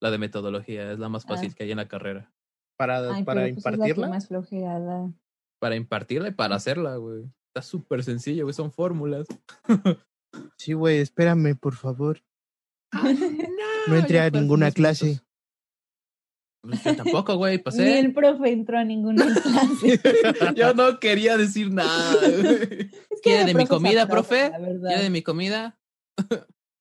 [0.00, 1.28] La de metodología es la más Ah.
[1.28, 2.32] fácil que hay en la carrera.
[2.76, 4.08] Para, Ay, para pues, es la que impartirla.
[4.08, 4.28] más.
[5.60, 7.24] Para impartirla y para hacerla, güey.
[7.54, 8.54] Está súper sencillo, güey.
[8.54, 9.26] Son fórmulas.
[10.56, 12.20] Sí, güey, espérame, por favor.
[13.86, 15.20] No entré a ninguna clase.
[16.62, 17.98] Pues yo tampoco, güey, Ni pasé.
[18.00, 20.00] el profe entró a ninguna clase.
[20.56, 22.14] Yo no quería decir nada.
[22.26, 24.50] Es ¿Quiere de mi comida, profe?
[24.80, 25.78] ¿Quiere de mi comida?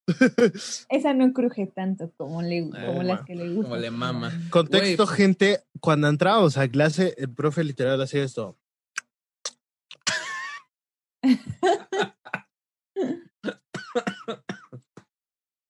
[0.89, 3.63] Esa no cruje tanto como, le, como las ma- que le gustan.
[3.63, 4.31] como le mama.
[4.49, 8.57] Contexto, gente, cuando entrábamos a clase, el profe literal hacía esto.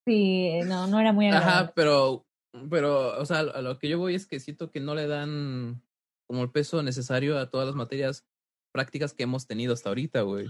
[0.06, 1.52] Sí, no, no era muy agradable.
[1.52, 2.26] Ajá, pero,
[2.70, 5.82] pero, o sea, a lo que yo voy es que siento que no le dan
[6.28, 8.26] como el peso necesario a todas las materias
[8.74, 10.48] prácticas que hemos tenido hasta ahorita, güey.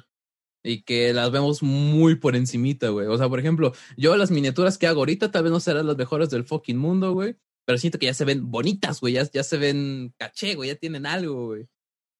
[0.63, 3.07] Y que las vemos muy por encimita, güey.
[3.07, 5.97] O sea, por ejemplo, yo las miniaturas que hago ahorita tal vez no serán las
[5.97, 7.35] mejores del fucking mundo, güey.
[7.65, 9.13] Pero siento que ya se ven bonitas, güey.
[9.13, 10.69] Ya, ya se ven caché, güey.
[10.69, 11.67] Ya tienen algo, güey.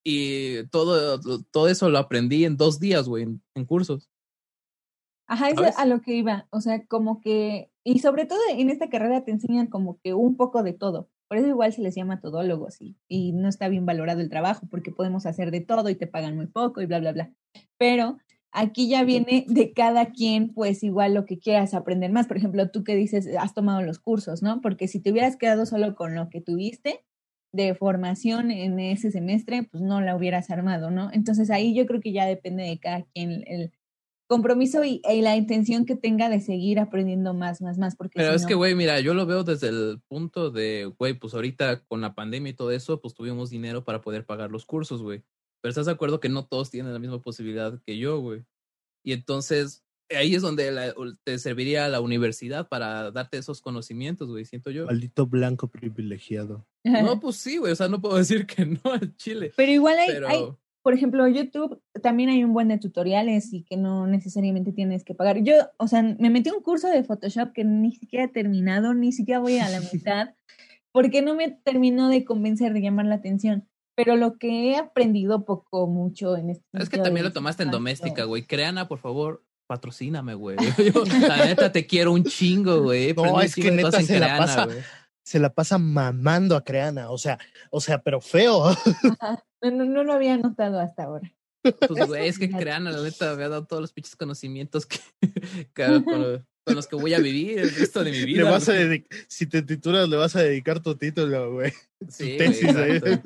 [0.06, 1.20] Y todo,
[1.52, 4.10] todo eso lo aprendí en dos días, güey, en, en cursos.
[5.28, 5.78] Ajá, eso ¿sabes?
[5.78, 6.48] a lo que iba.
[6.52, 10.36] O sea, como que, y sobre todo en esta carrera te enseñan como que un
[10.36, 11.10] poco de todo.
[11.30, 14.68] Por eso igual se les llama todólogos y, y no está bien valorado el trabajo
[14.70, 17.34] porque podemos hacer de todo y te pagan muy poco y bla, bla, bla.
[17.78, 18.18] Pero
[18.54, 22.28] aquí ya viene de cada quien, pues igual lo que quieras aprender más.
[22.28, 24.62] Por ejemplo, tú que dices, has tomado los cursos, ¿no?
[24.62, 27.04] Porque si te hubieras quedado solo con lo que tuviste
[27.52, 31.10] de formación en ese semestre, pues no la hubieras armado, ¿no?
[31.14, 33.72] Entonces ahí yo creo que ya depende de cada quien el
[34.28, 37.96] compromiso y, y la intención que tenga de seguir aprendiendo más, más, más.
[37.96, 40.92] Porque Pero si es no- que, güey, mira, yo lo veo desde el punto de,
[40.98, 44.50] güey, pues ahorita con la pandemia y todo eso, pues tuvimos dinero para poder pagar
[44.50, 45.24] los cursos, güey.
[45.64, 48.44] Pero estás de acuerdo que no todos tienen la misma posibilidad que yo, güey.
[49.02, 54.44] Y entonces, ahí es donde la- te serviría la universidad para darte esos conocimientos, güey,
[54.44, 54.86] siento yo.
[54.88, 56.68] Maldito blanco privilegiado.
[57.16, 59.54] No, pues sí, güey, o sea, no puedo decir que no al chile.
[59.56, 60.40] Pero igual hay, Pero, hay,
[60.82, 65.16] por ejemplo, YouTube también hay un buen de tutoriales y que no necesariamente tienes que
[65.16, 65.44] pagar.
[65.44, 68.94] Yo, o sea, me metí a un curso de Photoshop que ni siquiera he terminado,
[68.94, 70.36] ni siquiera voy a la mitad,
[70.92, 73.66] porque no me terminó de convencer, de llamar la atención.
[73.96, 77.72] Pero lo que he aprendido poco, mucho en este es que también lo tomaste en
[77.72, 78.44] doméstica, güey.
[78.44, 80.58] Creana, por favor, patrocíname, güey.
[81.28, 83.14] La neta, te quiero un chingo, güey.
[83.14, 84.68] No, es que neta se la pasa.
[85.26, 88.66] Se la pasa mamando a Creana, o sea, o sea, pero feo.
[89.20, 89.44] Ajá.
[89.62, 91.32] No, no, no lo había notado hasta ahora.
[91.62, 92.50] Pues, güey, es que.
[92.50, 95.00] Creana, la neta, me ha dado todos los pinches conocimientos que,
[95.74, 98.44] que- con, con los que voy a vivir el resto de mi vida.
[98.44, 98.74] Le vas a
[99.28, 101.72] si te titulas, le vas a dedicar tu título, güey.
[102.10, 103.20] Sí, güey, tesis.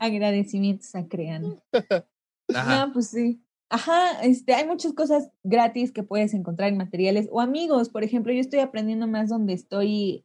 [0.00, 1.60] Agradecimientos a Crean.
[2.54, 2.86] Ajá.
[2.86, 3.42] No, pues sí.
[3.68, 8.32] Ajá, este, hay muchas cosas gratis que puedes encontrar en materiales o amigos, por ejemplo,
[8.32, 10.24] yo estoy aprendiendo más donde estoy,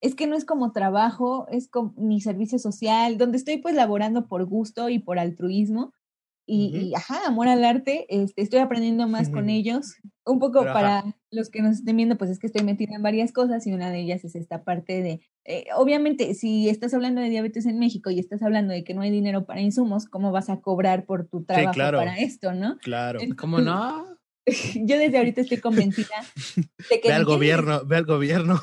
[0.00, 4.28] es que no es como trabajo, es como mi servicio social, donde estoy pues laborando
[4.28, 5.92] por gusto y por altruismo
[6.46, 6.76] y, Ujú.
[6.86, 10.72] y, ajá, amor al arte, este, estoy aprendiendo más con ellos, un poco Pero, ajá.
[10.72, 13.74] para los que nos estén viendo, pues es que estoy metida en varias cosas y
[13.74, 17.78] una de ellas es esta parte de, eh, obviamente, si estás hablando de diabetes en
[17.78, 21.06] México y estás hablando de que no hay dinero para insumos, ¿cómo vas a cobrar
[21.06, 21.98] por tu trabajo claro.
[21.98, 22.78] para esto, no?
[22.78, 23.20] Claro.
[23.20, 24.04] Es- ¿Cómo no?
[24.74, 26.14] Yo desde ahorita estoy convencida
[26.90, 28.60] de que Ve al gobierno, ve al gobierno.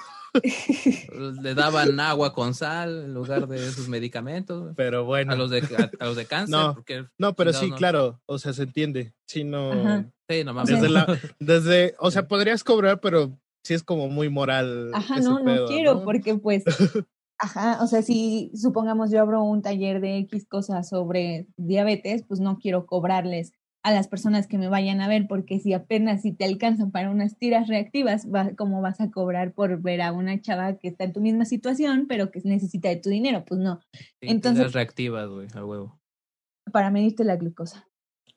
[1.43, 4.73] Le daban agua con sal en lugar de sus medicamentos.
[4.75, 5.33] Pero bueno.
[5.33, 6.49] A los de, a, a los de cáncer.
[6.57, 7.75] No, porque, No, pero sí, no.
[7.75, 8.19] claro.
[8.25, 9.13] O sea, se entiende.
[9.27, 9.71] Sí, no.
[9.71, 10.05] Ajá.
[10.27, 10.69] Sí, no mames.
[10.71, 14.91] Desde la, desde, o sea, podrías cobrar, pero sí es como muy moral.
[14.93, 16.03] Ajá, ese no, no quiero, ¿no?
[16.03, 16.63] porque pues,
[17.39, 22.39] ajá, o sea, si supongamos yo abro un taller de X cosas sobre diabetes, pues
[22.39, 23.51] no quiero cobrarles
[23.85, 27.09] a las personas que me vayan a ver, porque si apenas si te alcanzan para
[27.09, 31.03] unas tiras reactivas, va, ¿cómo vas a cobrar por ver a una chava que está
[31.03, 33.43] en tu misma situación, pero que necesita de tu dinero?
[33.45, 35.99] Pues no, Sí, entonces- reactivas, güey, a huevo.
[36.71, 37.85] para medirte la glucosa.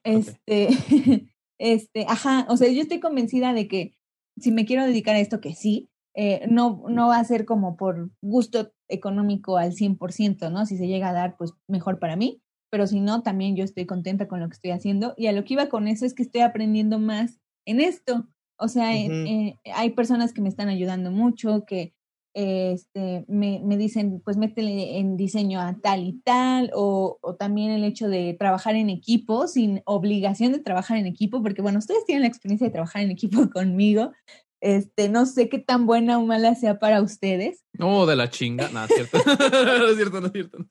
[0.03, 0.69] Este,
[1.61, 3.96] este, ajá, o sea, yo estoy convencida de que
[4.39, 7.77] si me quiero dedicar a esto, que sí, eh, no, no va a ser como
[7.77, 10.65] por gusto económico al 100%, ¿no?
[10.65, 13.87] Si se llega a dar, pues mejor para mí, pero si no, también yo estoy
[13.87, 16.23] contenta con lo que estoy haciendo y a lo que iba con eso es que
[16.23, 18.27] estoy aprendiendo más en esto.
[18.59, 21.95] O sea, eh, hay personas que me están ayudando mucho, que
[22.39, 27.71] este, me, me dicen, pues métele en diseño a tal y tal, o, o también
[27.71, 32.05] el hecho de trabajar en equipo, sin obligación de trabajar en equipo, porque bueno, ustedes
[32.05, 34.13] tienen la experiencia de trabajar en equipo conmigo,
[34.61, 37.65] este, no sé qué tan buena o mala sea para ustedes.
[37.73, 38.69] No, de la chinga.
[38.69, 39.19] No, es cierto.
[39.27, 40.59] no es cierto, no es cierto.
[40.59, 40.71] No, es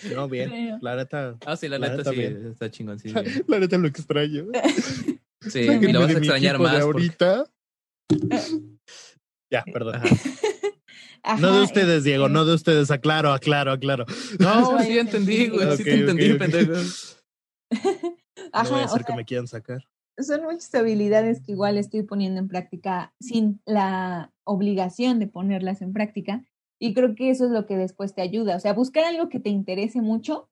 [0.00, 0.16] cierto.
[0.20, 0.50] No, bien.
[0.50, 2.46] Pero- La neta, Ah, sí, la, La neta, neta, sí, bien.
[2.52, 2.98] está chingón.
[3.00, 3.44] Sí, bien.
[3.48, 4.44] la neta lo extraño.
[5.40, 6.70] sí lo vas a extrañar más.
[6.74, 7.44] porque- ahorita.
[9.50, 9.96] Ya, perdón.
[9.96, 10.06] Ajá.
[11.34, 14.06] No de Ajá, ustedes, Diego, este, no de ustedes, aclaro, aclaro, aclaro.
[14.38, 15.66] No, sí entendí, güey.
[15.66, 16.72] Ok, sí te entendí, pendejo.
[17.72, 18.16] no
[18.52, 19.88] Ajá, voy a hacer sea, que me quieran sacar.
[20.18, 25.92] son muchas habilidades que igual estoy poniendo en práctica sin la obligación de ponerlas en
[25.92, 26.44] práctica.
[26.78, 28.56] Y creo que eso es lo que después te ayuda.
[28.56, 30.48] O sea, buscar algo que te interese mucho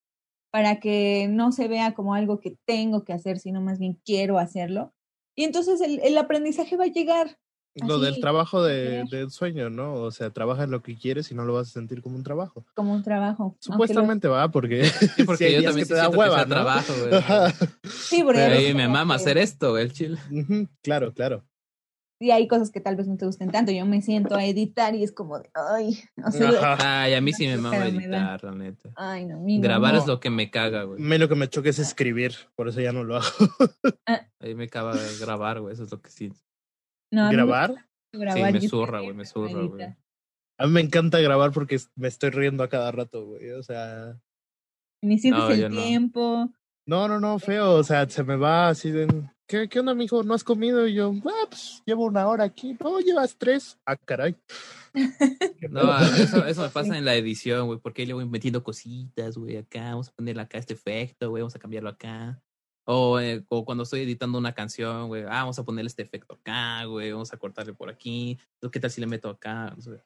[0.51, 4.39] para que no se vea como algo que tengo que hacer, sino más bien quiero
[4.39, 4.93] hacerlo.
[5.37, 7.39] Y entonces el, el aprendizaje va a llegar.
[7.87, 9.95] Lo del trabajo de, del sueño, ¿no?
[9.95, 12.23] O sea, trabaja en lo que quieres y no lo vas a sentir como un
[12.23, 12.65] trabajo.
[12.75, 13.57] como un trabajo.
[13.57, 14.85] lo- Supuestamente va, porque.
[14.85, 16.49] Sí, porque yo también que te da siento hueva, ¿no?
[16.49, 16.93] trabajo.
[17.83, 20.19] Sí, porque Pero- Ahí me mama que- hacer esto, güey, el chile.
[20.31, 21.45] Ujú, Claro, claro.
[22.21, 23.73] Sí, hay cosas que tal vez no te gusten tanto.
[23.73, 27.03] Yo me siento a editar y es como de, ay, o sea, Ajá.
[27.03, 28.91] Ay, a mí sí me mama me editar, la neta.
[28.95, 29.61] ay, no, no.
[29.61, 30.01] Grabar no.
[30.01, 31.03] es lo que me caga, güey.
[31.03, 33.27] A mí lo que me choca es escribir, por eso ya no lo hago.
[34.39, 35.75] Ahí me caga grabar, güey.
[35.75, 36.33] Eso es lo que sí.
[37.15, 37.75] No, ¿Grabar?
[38.13, 39.85] grabar me zurra, güey, me zurra, güey.
[40.59, 43.51] A mí me encanta grabar porque me estoy riendo a cada rato, güey.
[43.53, 44.19] O sea,
[45.03, 45.83] Ni sientes No, el no.
[45.83, 46.51] tiempo.
[46.87, 47.73] no, no, no, feo.
[47.75, 49.07] O sea, se me va así de.
[49.47, 50.23] ¿Qué, qué onda, mijo?
[50.23, 50.87] ¿No has comido?
[50.89, 52.77] Y yo, ah, pues llevo una hora aquí.
[52.81, 53.79] No, llevas tres.
[53.87, 54.35] Ah, caray.
[54.93, 55.83] ¿Qué No,
[56.17, 59.57] eso, eso me pasa en la edición, güey, porque ahí le voy metiendo cositas, güey,
[59.59, 62.41] acá, vamos a ponerle acá este efecto, güey, vamos a cambiarlo acá.
[62.87, 66.35] O, eh, o cuando estoy editando una canción, güey, ah, vamos a ponerle este efecto
[66.35, 68.39] acá, güey, vamos a cortarle por aquí.
[68.71, 69.73] ¿Qué tal si le meto acá?
[69.75, 70.03] No sé.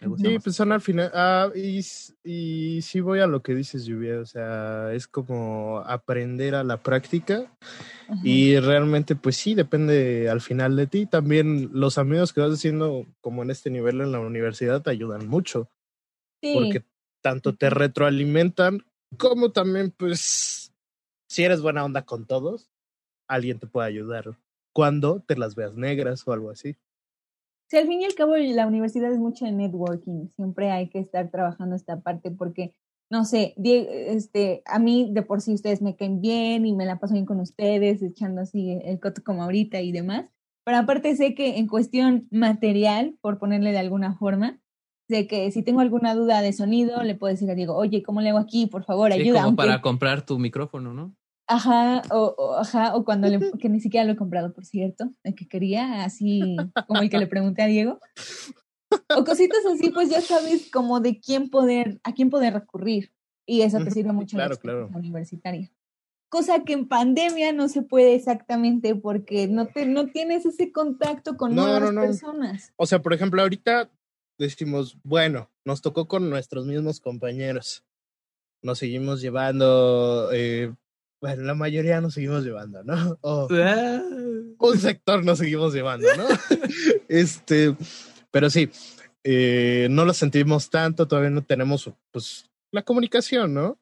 [0.00, 0.42] Me gusta Sí, más.
[0.44, 1.10] pues son al final.
[1.14, 1.80] Ah, y,
[2.24, 4.18] y sí voy a lo que dices, Lluvia.
[4.20, 7.52] O sea, es como aprender a la práctica.
[8.08, 8.20] Ajá.
[8.24, 11.04] Y realmente, pues sí, depende al final de ti.
[11.06, 15.28] También los amigos que vas haciendo, como en este nivel en la universidad, te ayudan
[15.28, 15.68] mucho.
[16.40, 16.82] sí, Porque
[17.22, 18.84] tanto te retroalimentan,
[19.18, 20.63] como también, pues,
[21.34, 22.70] si eres buena onda con todos,
[23.28, 24.36] alguien te puede ayudar.
[24.72, 26.76] Cuando te las veas negras o algo así.
[27.68, 30.28] Sí, al fin y al cabo la universidad es mucho de networking.
[30.36, 32.72] Siempre hay que estar trabajando esta parte porque,
[33.10, 37.00] no sé, este, a mí de por sí ustedes me caen bien y me la
[37.00, 40.26] paso bien con ustedes, echando así el coto como ahorita y demás.
[40.64, 44.60] Pero aparte sé que en cuestión material, por ponerle de alguna forma,
[45.08, 48.20] sé que si tengo alguna duda de sonido, le puedo decir a Diego, oye, ¿cómo
[48.20, 48.66] le hago aquí?
[48.66, 49.38] Por favor, Sí, ayuda.
[49.40, 51.14] como aunque- para comprar tu micrófono, ¿no?
[51.46, 55.12] Ajá, o, o- ajá, o cuando le, que ni siquiera lo he comprado, por cierto,
[55.24, 58.00] el que quería, así como el que le pregunté a Diego.
[59.16, 63.12] O cositas así, pues ya sabes como de quién poder, a quién poder recurrir.
[63.46, 64.90] Y eso te sirve mucho en la claro, claro.
[64.98, 65.70] universitaria.
[66.30, 71.36] Cosa que en pandemia no se puede exactamente porque no te, no tienes ese contacto
[71.36, 72.00] con No, nuevas no, no.
[72.00, 72.72] personas.
[72.76, 73.90] O sea, por ejemplo, ahorita
[74.38, 77.84] decimos, bueno, nos tocó con nuestros mismos compañeros.
[78.62, 80.74] Nos seguimos llevando, eh,
[81.24, 83.18] bueno, la mayoría nos seguimos llevando, ¿no?
[83.22, 83.48] O
[84.58, 86.26] un sector nos seguimos llevando, ¿no?
[87.08, 87.74] este,
[88.30, 88.70] pero sí,
[89.24, 93.78] eh, no lo sentimos tanto, todavía no tenemos, pues, la comunicación, ¿no?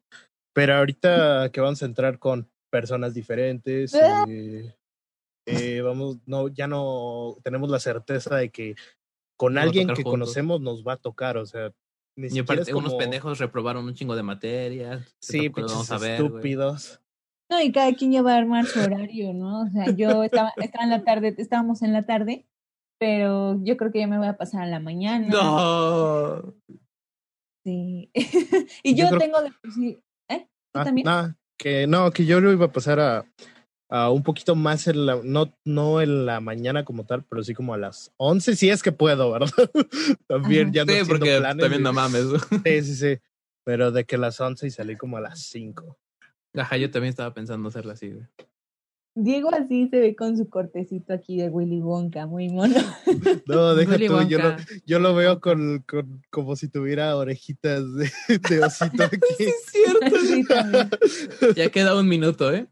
[0.54, 4.76] Pero ahorita que vamos a entrar con personas diferentes, eh,
[5.44, 8.76] eh, vamos, no, ya no tenemos la certeza de que
[9.36, 10.12] con alguien que juntos.
[10.12, 11.72] conocemos nos va a tocar, o sea,
[12.16, 15.16] ni Y siquiera aparte, como, unos pendejos reprobaron un chingo de materias.
[15.20, 16.28] sí, pinches vamos a ver, güey.
[16.28, 17.02] estúpidos.
[17.50, 19.62] No, y cada quien ya va a armar su horario, ¿no?
[19.62, 22.46] O sea, yo estaba, estaba en la tarde, estábamos en la tarde,
[22.98, 25.28] pero yo creo que ya me voy a pasar a la mañana.
[25.28, 26.54] No.
[27.64, 28.10] Sí.
[28.82, 29.98] y Yo yo, creo- tengo de por sí.
[30.30, 30.46] ¿Eh?
[30.72, 31.06] ¿Tú Ah, también?
[31.58, 33.24] que no, que yo lo iba a pasar a,
[33.88, 37.54] a un poquito más en la, no, no en la mañana como tal, pero sí
[37.54, 39.48] como a las 11, si es que puedo, ¿verdad?
[40.26, 40.72] También Ajá.
[40.72, 42.24] ya no Sí, haciendo porque planes también no mames.
[42.64, 43.18] Sí, sí, sí.
[43.64, 45.98] Pero de que las 11 y salí como a las 5.
[46.54, 48.26] Ajá, yo también estaba pensando hacerlo así, güey.
[49.14, 52.74] Diego así se ve con su cortecito aquí de Willy Wonka, muy mono.
[53.46, 54.64] No, deja Willy tú, yo lo, Wonka.
[54.86, 58.10] yo lo veo con, con como si tuviera orejitas de,
[58.48, 59.18] de osito aquí.
[59.36, 60.98] Sí, es cierto.
[60.98, 61.46] Sí.
[61.56, 62.66] Ya queda un minuto, ¿eh?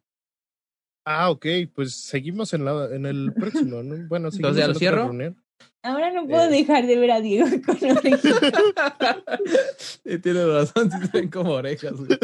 [1.06, 4.06] Ah, ok, pues seguimos en, la, en el próximo, ¿no?
[4.08, 5.04] Bueno, seguimos ¿ya en lo cierro?
[5.04, 5.42] reunión.
[5.82, 6.50] Ahora no puedo Eh.
[6.50, 8.52] dejar de ver a Diego con orejitas.
[10.04, 12.18] Y tienes razón, se ven como orejas, güey.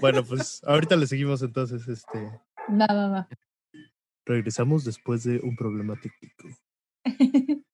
[0.00, 2.18] Bueno, pues ahorita le seguimos entonces, este.
[2.68, 3.28] Va, va, va.
[4.26, 6.48] Regresamos después de un problema técnico.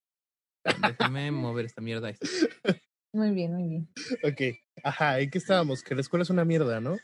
[0.65, 2.13] Déjame mover esta mierda.
[3.13, 3.89] Muy bien, muy bien.
[4.23, 4.59] Ok.
[4.83, 5.83] Ajá, ¿en qué estábamos?
[5.83, 6.97] Que la escuela es una mierda, ¿no?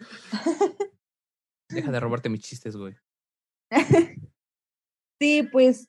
[1.70, 2.94] Deja de robarte mis chistes, güey.
[5.20, 5.88] sí, pues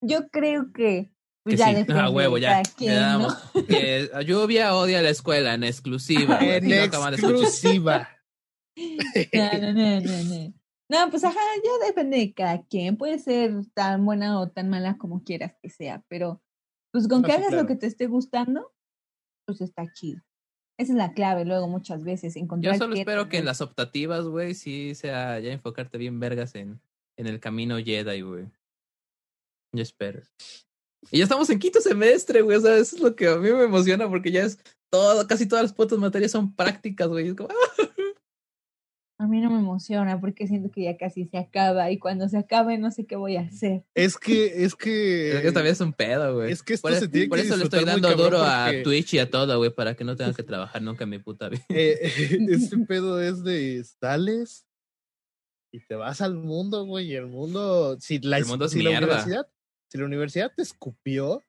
[0.00, 1.12] yo creo que.
[1.44, 1.92] Pues que ya sí.
[1.92, 2.58] Ah, huevo, de ya.
[2.58, 3.28] Le quien, ¿no?
[3.66, 6.38] Que lluvia odia la escuela en exclusiva.
[6.40, 8.15] En Aquí exclusiva.
[8.76, 10.54] No, no, no, no, no.
[10.88, 12.96] No, pues ajá, ya depende de cada quien.
[12.96, 16.42] Puede ser tan buena o tan mala como quieras que sea, pero
[16.92, 17.62] pues con No, que hagas claro.
[17.62, 18.72] lo que te esté gustando,
[19.46, 20.22] pues está chido.
[20.78, 24.26] Esa es la clave luego muchas veces, encontrar Yo solo espero que en las optativas,
[24.26, 26.80] güey, sí sea ya enfocarte bien vergas en,
[27.16, 28.46] en el camino Jedi, güey.
[29.72, 30.22] Yo espero.
[31.10, 32.58] Y ya estamos en quinto semestre, güey.
[32.58, 34.58] O sea, eso es lo que a mí me emociona porque ya es
[34.90, 37.28] todo, casi todas las putas materias son prácticas, güey.
[37.28, 37.54] Es como, ah,
[39.18, 42.36] A mí no me emociona porque siento que ya casi se acaba y cuando se
[42.36, 43.82] acabe no sé qué voy a hacer.
[43.94, 45.32] Es que, es que.
[45.36, 46.52] es que también es un pedo, güey.
[46.52, 48.82] Es que esto por, se tiene por que eso le estoy dando duro a porque-
[48.82, 51.48] Twitch y a todo, güey, para que no tenga que trabajar nunca en mi puta
[51.48, 51.64] vida.
[51.70, 51.98] eh,
[52.50, 54.66] este pedo es de sales
[55.72, 57.06] y te vas al mundo, güey.
[57.12, 57.96] Y el mundo.
[58.00, 59.06] Si la, El mundo es si la mierda.
[59.06, 59.48] universidad,
[59.90, 61.42] si la universidad te escupió,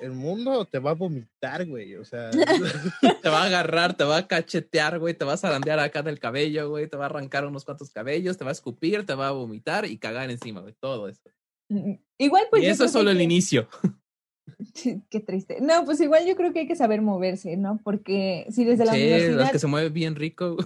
[0.00, 1.96] el mundo te va a vomitar, güey.
[1.96, 2.30] O sea.
[3.22, 6.18] Te va a agarrar, te va a cachetear, güey, te va a zarandear acá del
[6.20, 9.28] cabello, güey, te va a arrancar unos cuantos cabellos, te va a escupir, te va
[9.28, 11.22] a vomitar y cagar encima, güey, todo eso.
[11.70, 13.68] Mm, Igual pues y eso es solo que- el inicio.
[15.10, 15.58] Qué triste.
[15.62, 17.80] No, pues igual yo creo que hay que saber moverse, ¿no?
[17.82, 19.38] Porque si desde la Sí, universidad...
[19.38, 20.56] las que se mueve bien rico.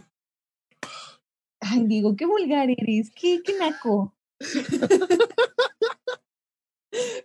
[1.60, 4.16] Ay, digo, qué vulgar eres, qué, qué naco.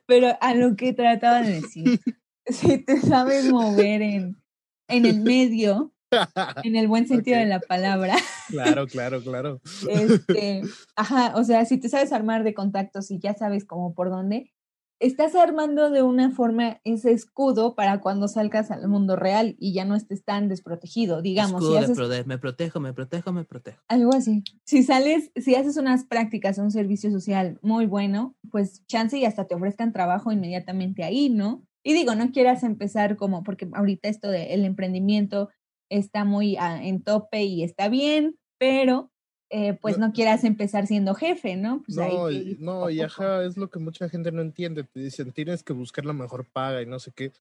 [0.06, 2.00] Pero a lo que trataba de decir,
[2.46, 4.42] si te sabes mover en,
[4.88, 5.94] en el medio,
[6.64, 8.16] en el buen sentido de la palabra,
[8.50, 9.62] claro, claro, claro.
[9.90, 10.62] este,
[10.96, 14.54] ajá, o sea, si te sabes armar de contactos y ya sabes como por dónde,
[15.00, 19.86] estás armando de una forma ese escudo para cuando salgas al mundo real y ya
[19.86, 23.82] no estés tan desprotegido, digamos, Escudo si de prode- me protejo, me protejo, me protejo.
[23.88, 24.44] algo así.
[24.66, 29.46] Si sales, si haces unas prácticas, un servicio social muy bueno, pues chance y hasta
[29.48, 31.66] te ofrezcan trabajo inmediatamente ahí, ¿no?
[31.84, 35.50] Y digo, no quieras empezar como, porque ahorita esto del emprendimiento
[35.92, 39.12] está muy ah, en tope y está bien, pero
[39.54, 40.12] eh, pues no.
[40.12, 41.82] quieras empezar siendo jefe, ¿no?
[41.86, 44.84] Pues ahí No, que y- no, y ajá, es lo que mucha gente no entiende.
[44.84, 47.32] Te dicen, tienes que buscar la mejor paga y no sé qué.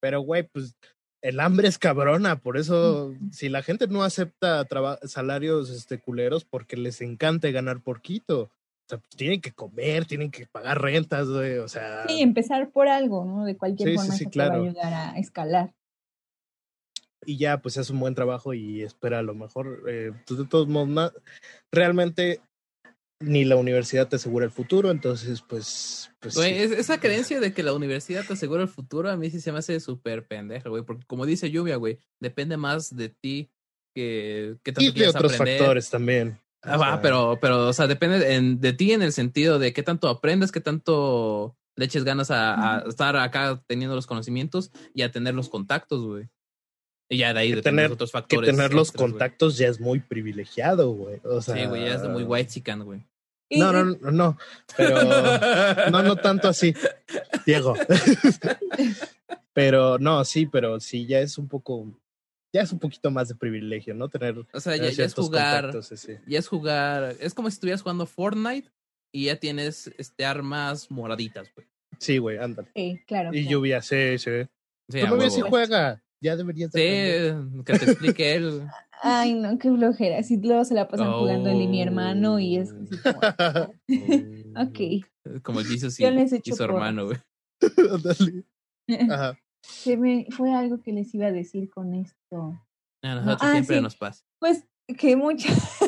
[0.00, 0.74] Pero, güey, pues
[1.22, 2.36] el hambre es cabrona.
[2.40, 4.66] Por eso, si la gente no acepta
[5.04, 8.42] salarios este, culeros porque les encanta ganar porquito.
[8.42, 11.58] O sea, pues tienen que comer, tienen que pagar rentas, güey.
[11.58, 13.44] O sea, Sí, empezar por algo, ¿no?
[13.44, 14.62] De cualquier Sí, sí, forma sí, eso te va a claro.
[14.64, 15.74] ayudar a escalar.
[17.28, 19.82] Y ya, pues es un buen trabajo y espera a lo mejor.
[19.88, 21.12] Eh, pues, de todos modos, na-
[21.72, 22.40] realmente
[23.20, 26.10] ni la universidad te asegura el futuro, entonces, pues.
[26.20, 26.74] pues Güey, sí.
[26.74, 29.58] esa creencia de que la universidad te asegura el futuro, a mí sí se me
[29.58, 30.84] hace súper pendeja, güey.
[30.84, 33.50] Porque como dice Lluvia, güey, depende más de ti
[33.94, 35.58] que, que tanto Y de otros aprender.
[35.58, 36.38] factores también.
[36.62, 39.72] Ah, O va, pero, pero, o sea, depende en- de ti en el sentido de
[39.72, 44.70] qué tanto aprendes, qué tanto le eches ganas a, a estar acá teniendo los conocimientos
[44.94, 46.28] y a tener los contactos, güey.
[47.10, 48.50] Y ya de ahí Que dependen tener- los otros que factores.
[48.50, 51.20] tener los extras, contactos ya es muy privilegiado, güey.
[51.24, 53.02] O sea, Sí, güey, ya es de muy white chican, güey.
[53.50, 54.38] No, no, no, no,
[54.76, 54.98] pero
[55.90, 56.74] no, no tanto así,
[57.46, 57.74] Diego.
[59.52, 61.86] pero no, sí, pero sí, ya es un poco,
[62.52, 64.08] ya es un poquito más de privilegio, ¿no?
[64.08, 65.72] Tener, O sea, ya, es jugar,
[66.26, 68.70] ya es jugar, es como si estuvieras jugando Fortnite
[69.14, 71.66] y ya tienes este armas moraditas, güey.
[71.98, 72.68] Sí, güey, ándale.
[72.76, 73.30] Sí, claro.
[73.32, 73.50] Y claro.
[73.50, 74.30] lluvia, sí, sí.
[74.90, 75.30] Sí, novia huevo.
[75.30, 77.36] sí juega, ya deberías aprender.
[77.36, 78.62] Sí, que te explique él.
[79.02, 80.22] Ay, no, qué flojera.
[80.22, 83.20] Si luego se la pasan jugando él y mi hermano y es así como,
[84.62, 85.42] ok.
[85.42, 87.18] Como el Jesus y, Yo les y su hermano, güey.
[89.10, 89.38] Ajá.
[89.62, 92.60] Se me fue algo que les iba a decir con esto.
[93.02, 93.82] A nosotros Ah, siempre sí.
[93.82, 94.24] nos pasa.
[94.40, 94.64] Pues
[94.96, 95.78] que muchas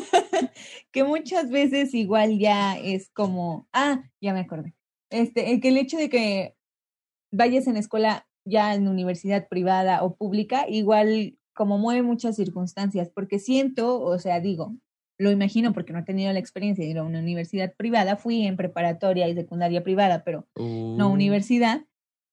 [0.92, 4.74] que muchas veces igual ya es como, ah, ya me acordé.
[5.10, 6.56] Este, el que el hecho de que
[7.32, 13.38] vayas en escuela ya en universidad privada o pública, igual como mueve muchas circunstancias, porque
[13.38, 14.74] siento, o sea, digo,
[15.18, 18.46] lo imagino porque no he tenido la experiencia de ir a una universidad privada, fui
[18.46, 21.84] en preparatoria y secundaria privada, pero no Uh, universidad,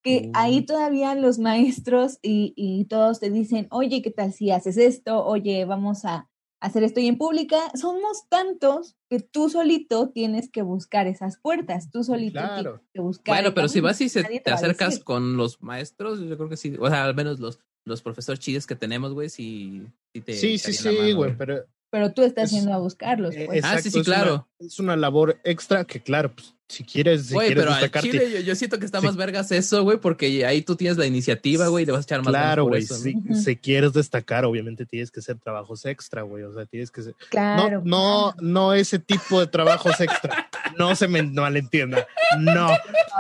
[0.04, 0.66] que ahí Uh.
[0.66, 5.26] todavía los maestros y, y todos te dicen, oye, ¿qué tal si haces esto?
[5.26, 6.30] Oye, vamos a
[6.60, 7.00] hacer esto.
[7.00, 12.40] Y en pública somos tantos que tú solito tienes que buscar esas puertas, tú solito
[12.40, 12.62] Claro.
[12.76, 13.36] tienes que buscar.
[13.36, 16.76] Bueno, pero si vas y se, te acercas con los maestros, yo creo que sí.
[16.80, 19.84] O sea, al menos los, los profesores chidos que tenemos, güey, sí,
[20.14, 20.34] sí te.
[20.34, 23.34] Sí, sí, sí, mano, güey, pero pero tú estás Es- yendo a buscarlos.
[23.34, 23.64] Eh, Pues.
[23.64, 24.48] Ah, sí, sí, es una- claro.
[24.60, 28.10] es una labor extra que, claro, pues, si quieres, si quieres pero destacarte.
[28.12, 29.06] chile yo, yo siento que está Sí.
[29.06, 32.04] más vergas eso, güey, porque ahí tú tienes la iniciativa, güey, y le vas a
[32.04, 32.82] echar más Claro, güey.
[32.84, 36.44] Si, si quieres destacar, obviamente tienes que hacer trabajos extra, güey.
[36.44, 37.16] O sea, tienes que ser.
[37.30, 37.82] claro.
[37.86, 40.50] no, no, no ese tipo de trabajos extra.
[40.78, 42.06] No se me malentienda.
[42.40, 42.70] No,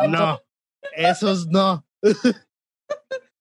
[0.09, 0.41] no.
[0.95, 1.85] Esos no.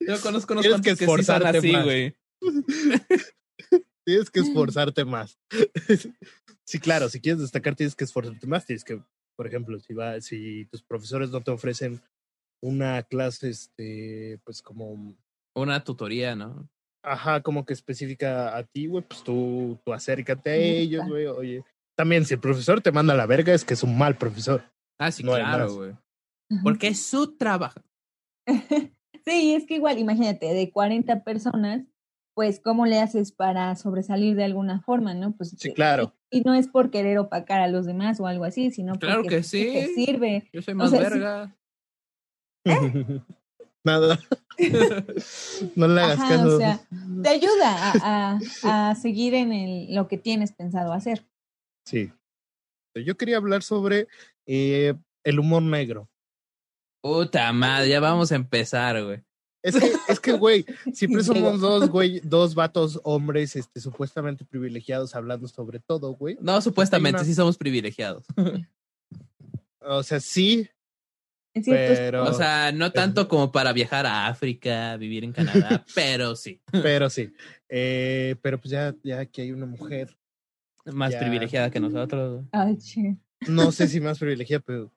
[0.01, 1.85] Yo conozco unos Tienes que que, sí esforzarte así, más.
[1.85, 2.15] güey.
[4.05, 5.39] Tienes que esforzarte más.
[6.69, 8.67] Sí, claro, si quieres destacar, tienes que esforzarte más.
[8.67, 9.01] Tienes que,
[9.37, 12.01] por ejemplo, si va, si tus profesores no te ofrecen
[12.63, 15.15] una clase, este, pues como
[15.55, 16.69] Una tutoría, ¿no?
[17.03, 21.65] Ajá, como que específica a ti, güey, pues tú, tú acércate a ellos, güey, oye.
[21.97, 24.65] También, si el profesor te manda a la verga, es que es un mal profesor.
[24.99, 25.93] Ah, sí, No claro, güey.
[26.63, 27.81] Porque es su trabajo.
[29.25, 31.85] Sí, es que igual, imagínate, de 40 personas,
[32.37, 35.33] pues, ¿cómo le haces para sobresalir de alguna forma, no?
[35.35, 36.13] Pues, Sí, eh, claro.
[36.31, 39.23] Y, y no es por querer opacar a los demás o algo así, sino Claro
[39.23, 39.95] porque que pues, te sí.
[40.05, 40.51] sirve.
[40.53, 41.05] Yo soy más sea, sí.
[41.05, 41.57] verga.
[43.85, 44.19] Nada,
[45.77, 46.57] no le hagas Ajá, caso.
[46.57, 46.81] o sea,
[47.23, 51.25] te ayuda a, a- a seguir en el, lo que tienes pensado hacer.
[51.87, 52.13] Sí.
[52.97, 54.09] Yo quería hablar sobre
[54.47, 56.09] eh, el humor negro.
[57.03, 59.23] Puta madre, ya vamos a empezar, güey.
[59.67, 65.15] Es que, es que, güey, siempre somos dos, güey, dos vatos hombres, este, supuestamente privilegiados
[65.15, 66.37] hablando sobre todo, güey.
[66.41, 68.25] No, supuestamente, una- sí somos privilegiados.
[69.81, 70.69] O sea, sí,
[71.65, 76.61] Pero- O sea, no tanto como para viajar a África, vivir en Canadá, pero sí.
[76.71, 77.33] pero sí.
[77.71, 80.17] Eh, pero pues ya, ya que hay una mujer,
[80.85, 81.19] Más Ya.
[81.21, 82.45] privilegiada que nosotros.
[82.53, 83.17] Ay, che.
[83.49, 84.93] no sé si más privilegiada, pero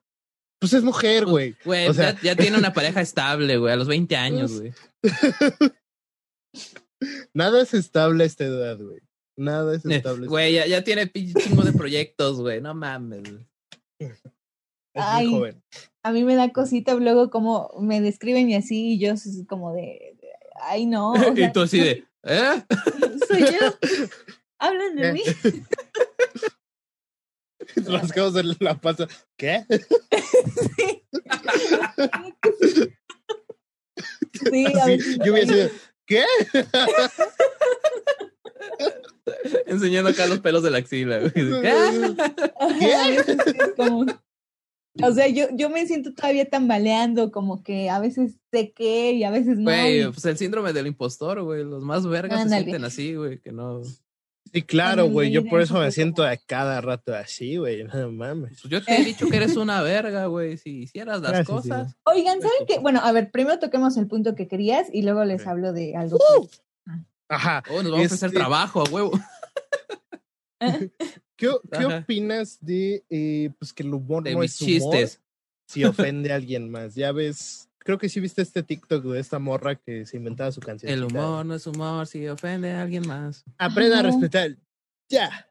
[0.60, 1.56] pues es mujer, güey.
[1.64, 4.72] Güey, O sea- ya, ya tiene una pareja estable, güey, a los 20 años, güey.
[7.34, 9.00] Nada es estable a esta edad, güey.
[9.38, 10.26] Nada es Eh, estable.
[10.26, 12.60] Güey, ya, ya tiene pinche chingo de proyectos, güey.
[12.60, 13.22] No mames.
[13.22, 13.46] güey.
[14.00, 14.20] es
[14.94, 15.28] Ay.
[15.28, 15.62] muy joven.
[16.02, 19.72] A mí me da cosita luego como me describen y así, y yo es como
[19.72, 20.28] de, de-
[20.62, 21.12] ay, no.
[21.12, 22.64] o sea, y tú así de, ¿eh?
[23.28, 23.74] soy yo.
[24.58, 25.12] Hablan de Eh.
[25.12, 25.22] mí.
[27.86, 29.06] Rascados en la pasa.
[29.36, 29.64] ¿Qué?
[30.76, 31.02] Sí.
[34.50, 35.68] Sí, a veces yo hubiera sido,
[36.06, 36.24] ¿qué?
[39.66, 41.32] Enseñando acá los pelos de la axila, güey.
[41.32, 41.68] ¿Qué?
[42.58, 44.06] Ajá, a veces es como-
[45.02, 49.24] O sea, yo, yo me siento todavía tambaleando, como que a veces sé qué y
[49.24, 49.64] a veces no.
[49.64, 51.64] Güey, pues el síndrome del impostor, güey.
[51.64, 52.60] Los más vergas Ándale.
[52.60, 53.82] se sienten así, güey, que no.
[54.52, 55.30] Sí, claro, güey.
[55.30, 57.84] Yo por eso me siento a cada rato así, güey.
[57.94, 58.60] No mames.
[58.62, 60.56] Pues yo te he dicho que eres una verga, güey.
[60.58, 61.96] Si hicieras las Gracias, cosas.
[62.04, 62.78] Oigan, ¿saben qué?
[62.80, 66.18] Bueno, a ver, primero toquemos el punto que querías y luego les hablo de algo.
[67.28, 67.62] Ajá.
[67.70, 69.12] Oh, nos vamos a hacer Este- trabajo, a huevo.
[71.36, 75.20] ¿Qué, qué opinas de eh, pues que el humor De no mis es humor chistes.
[75.66, 76.94] si ofende a alguien más?
[76.94, 80.60] Ya ves, creo que sí viste este TikTok de esta morra que se inventaba su
[80.60, 80.92] canción.
[80.92, 83.44] El humor no es humor si ofende a alguien más.
[83.58, 84.56] Aprenda a respetar.
[85.08, 85.48] Ya.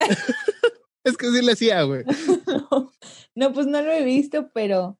[1.04, 2.04] es que sí le hacía, güey.
[2.46, 2.92] No,
[3.34, 4.98] no, pues no lo he visto, pero,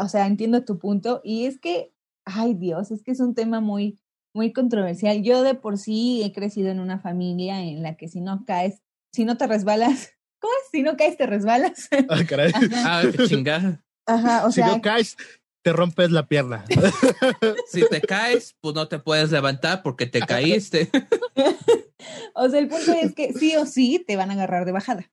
[0.00, 1.20] o sea, entiendo tu punto.
[1.24, 1.92] Y es que,
[2.24, 3.98] ay Dios, es que es un tema muy,
[4.34, 5.22] muy controversial.
[5.22, 8.82] Yo de por sí he crecido en una familia en la que si no caes,
[9.12, 10.70] si no te resbalas, ¿cómo es?
[10.70, 11.88] Si no caes, te resbalas.
[12.08, 12.52] Ah, caray.
[12.84, 13.84] Ah, qué chingada.
[14.06, 15.16] Ajá, o si sea, no caes,
[15.64, 16.64] te rompes la pierna.
[17.66, 20.90] Si te caes, pues no te puedes levantar porque te caíste.
[22.34, 25.10] o sea, el punto es que sí o sí te van a agarrar de bajada.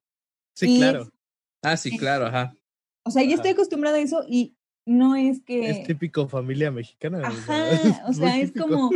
[0.55, 1.09] Sí, Y- claro.
[1.63, 2.53] Ah, sí, claro, ajá.
[3.05, 5.69] O sea, yo estoy acostumbrada a eso y no es que...
[5.69, 7.19] Es típico familia mexicana.
[7.19, 8.67] o sea, Ajá, o sea, es típico.
[8.67, 8.89] como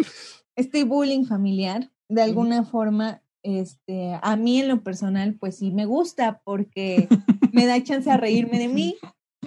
[0.55, 5.85] este bullying familiar, de alguna forma, este, a mí en lo personal, pues sí me
[5.85, 7.07] gusta porque
[7.51, 8.97] me da chance a reírme de mí,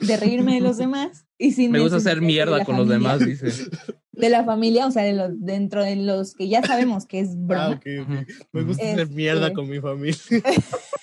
[0.00, 1.27] de reírme de los demás.
[1.38, 3.46] Y sin Me gusta hacer mierda con los demás, dice.
[4.12, 7.36] De la familia, o sea, de los, dentro de los que ya sabemos que es
[7.36, 7.80] broma.
[7.80, 8.24] Ah.
[8.52, 10.18] Me gusta hacer Este- mierda con mi familia.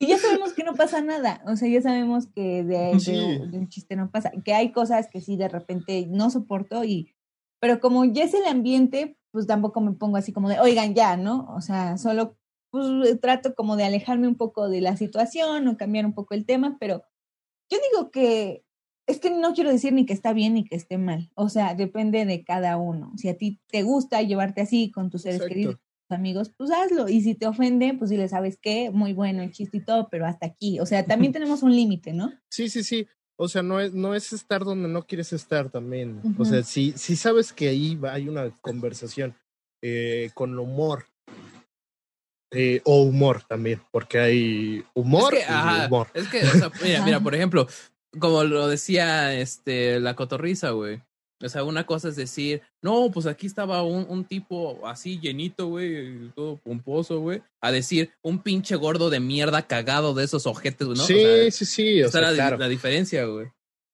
[0.00, 3.12] Y ya sabemos que no pasa nada, o sea, ya sabemos que de, de- Sí.
[3.50, 7.12] de un chiste no pasa, que hay cosas que sí de repente no soporto y,
[7.60, 11.16] pero como ya es el ambiente, pues tampoco me pongo así como de, oigan, ya,
[11.16, 11.48] ¿no?
[11.52, 12.36] O sea, solo
[12.70, 16.46] pues trato como de alejarme un poco de la situación o cambiar un poco el
[16.46, 17.02] tema, pero
[17.70, 18.62] yo digo que
[19.08, 21.74] es que no quiero decir ni que está bien ni que esté mal, o sea,
[21.74, 23.12] depende de cada uno.
[23.16, 25.54] Si a ti te gusta llevarte así con tus seres Exacto.
[25.54, 27.08] queridos, tus amigos, pues hazlo.
[27.08, 28.90] Y si te ofende, pues dile, ¿sabes qué?
[28.90, 30.78] Muy bueno el chiste y todo, pero hasta aquí.
[30.78, 32.32] O sea, también tenemos un límite, ¿no?
[32.50, 33.06] Sí, sí, sí.
[33.40, 36.20] O sea, no es, no es estar donde no quieres estar también.
[36.38, 39.34] O sea, si, si sabes que ahí va- hay una conversación
[39.82, 41.04] eh, con humor
[42.50, 46.08] eh, o humor también, porque hay humor es que, y ajá, humor.
[46.14, 47.66] Es que, o sea, mira, mira, por ejemplo,
[48.18, 51.02] como lo decía este la cotorriza, güey.
[51.40, 55.68] O sea, una cosa es decir, no, pues aquí estaba un, un tipo así llenito,
[55.68, 57.42] güey, todo pomposo, güey.
[57.60, 60.96] A decir, un pinche gordo de mierda cagado de esos ojetes, ¿no?
[60.96, 62.02] Sí, o sea, sí, sí.
[62.02, 62.58] O esa sea, la, claro.
[62.58, 63.46] la diferencia, güey.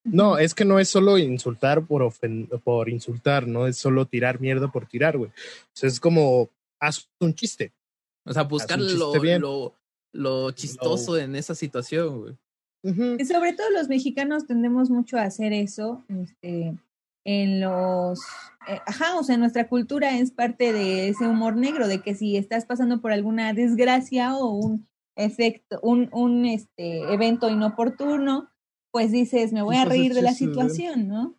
[0.05, 4.41] No, es que no es solo insultar por, ofen por insultar, no es solo tirar
[4.41, 5.31] mierda por tirar, güey.
[5.31, 6.51] O sea, es como,
[6.81, 7.73] haz un chiste.
[8.25, 9.75] O sea, buscar lo, lo,
[10.13, 12.37] lo chistoso en esa situación, güey.
[12.85, 16.77] Y sobre todo los mexicanos tendemos mucho a hacer eso, este,
[17.25, 18.21] en los,
[18.69, 22.37] eh, ajá, o sea, nuestra cultura es parte de ese humor negro, de que si
[22.37, 28.51] estás pasando por alguna desgracia o un efecto, un, un este, evento inoportuno,
[28.91, 31.35] pues dices, me voy a reír de la situación, ¿no?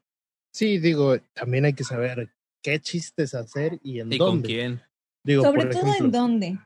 [0.52, 2.34] Sí, digo, también hay que saber
[2.64, 4.48] qué chistes hacer y en ¿Y con dónde.
[4.48, 4.82] quién?
[5.24, 6.60] Digo, sobre por todo ejemplo, en dónde.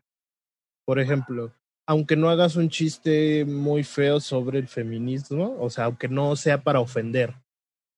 [0.86, 1.54] por ejemplo,
[1.90, 6.62] aunque no hagas un chiste muy feo sobre el feminismo, o sea, aunque no sea
[6.62, 7.34] para ofender,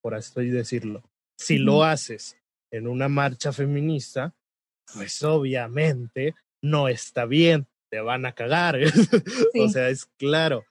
[0.01, 1.03] por así decirlo,
[1.37, 2.37] si lo haces
[2.71, 4.33] en una marcha feminista,
[4.93, 8.79] pues obviamente no está bien, te van a cagar.
[9.59, 10.63] o sea, es claro.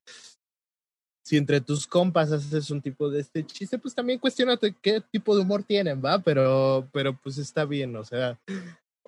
[1.22, 5.36] Si entre tus compas haces un tipo de este chiste, pues también cuestionate qué tipo
[5.36, 6.20] de humor tienen, ¿va?
[6.20, 8.40] Pero, pero pues está bien, o sea,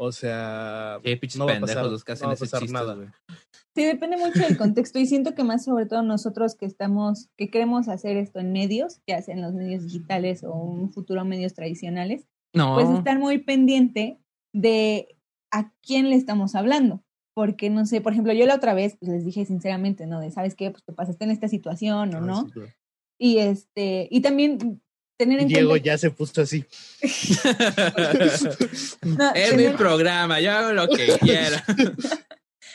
[0.05, 2.45] o sea, pinches no va a pendejos pasar- los que hacen no va a ese
[2.45, 2.95] pasar chiste, nada.
[2.95, 3.09] güey.
[3.75, 7.49] Sí, depende mucho del contexto y siento que más sobre todo nosotros que estamos, que
[7.51, 11.55] queremos hacer esto en medios, ya sea en los medios digitales o un futuro medios
[11.55, 12.75] tradicionales, No.
[12.75, 14.19] pues estar muy pendiente
[14.53, 15.17] de
[15.53, 17.03] a quién le estamos hablando.
[17.35, 20.21] Porque, no sé, por ejemplo, yo la otra vez pues, les dije sinceramente, ¿no?
[20.21, 20.71] De, ¿sabes qué?
[20.71, 22.45] Pues te pasaste en esta situación o Ah, no.
[22.47, 22.69] sí, claro.
[23.19, 24.83] Y este, y también
[25.23, 25.85] tener en Diego cuenta...
[25.85, 26.65] ya se puso así.
[29.03, 31.65] No, es mi programa, yo hago lo que quiera.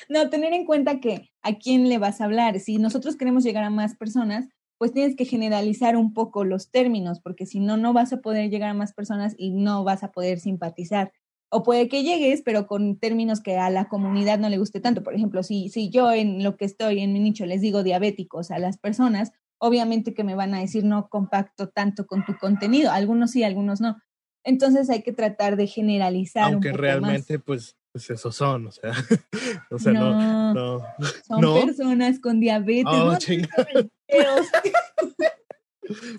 [0.09, 2.61] No, tener en cuenta que a quién le vas a hablar.
[2.61, 7.19] Si nosotros queremos llegar a más personas, pues tienes que generalizar un poco los términos,
[7.19, 10.13] porque si no, no vas a poder llegar a más personas y no vas a
[10.13, 11.11] poder simpatizar.
[11.49, 15.03] O puede que llegues, pero con términos que a la comunidad no le guste tanto.
[15.03, 18.49] Por ejemplo, si, si yo en lo que estoy, en mi nicho, les digo diabéticos
[18.49, 22.91] a las personas, obviamente que me van a decir no compacto tanto con tu contenido.
[22.91, 23.97] Algunos sí, algunos no.
[24.43, 26.45] Entonces hay que tratar de generalizar.
[26.45, 28.91] Aunque un poco realmente, pues, pues esos son, o sea,
[29.71, 30.85] o sea, no, no, no.
[31.27, 31.55] son ¿no?
[31.55, 32.85] Oh, personas con diabetes.
[32.85, 33.49] no chinga.
[34.07, 34.47] feos.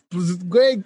[0.09, 0.82] Pues, güey,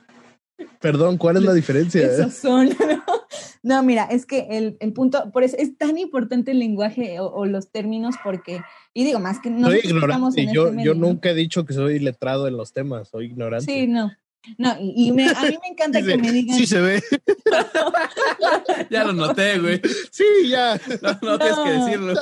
[0.81, 2.05] perdón, ¿cuál es la diferencia?
[2.05, 2.69] Esos son.
[2.69, 3.22] ¿no?
[3.65, 7.27] No, mira, es que el, el punto, por eso es tan importante el lenguaje o,
[7.27, 8.61] o los términos, porque,
[8.93, 10.41] y digo, más que no soy estamos ignorante.
[10.43, 11.07] en Yo, este yo ¿no?
[11.07, 13.67] nunca he dicho que soy letrado en los temas, soy ignorante.
[13.73, 14.11] Sí, no.
[14.59, 16.57] No, y, me- a mí me encanta Sí que me digan.
[16.59, 17.01] Sí se ve.
[18.91, 19.81] ya lo noté, güey.
[20.11, 20.81] Sí, ya.
[21.01, 21.85] No, no tienes que No.
[21.85, 22.15] decirlo.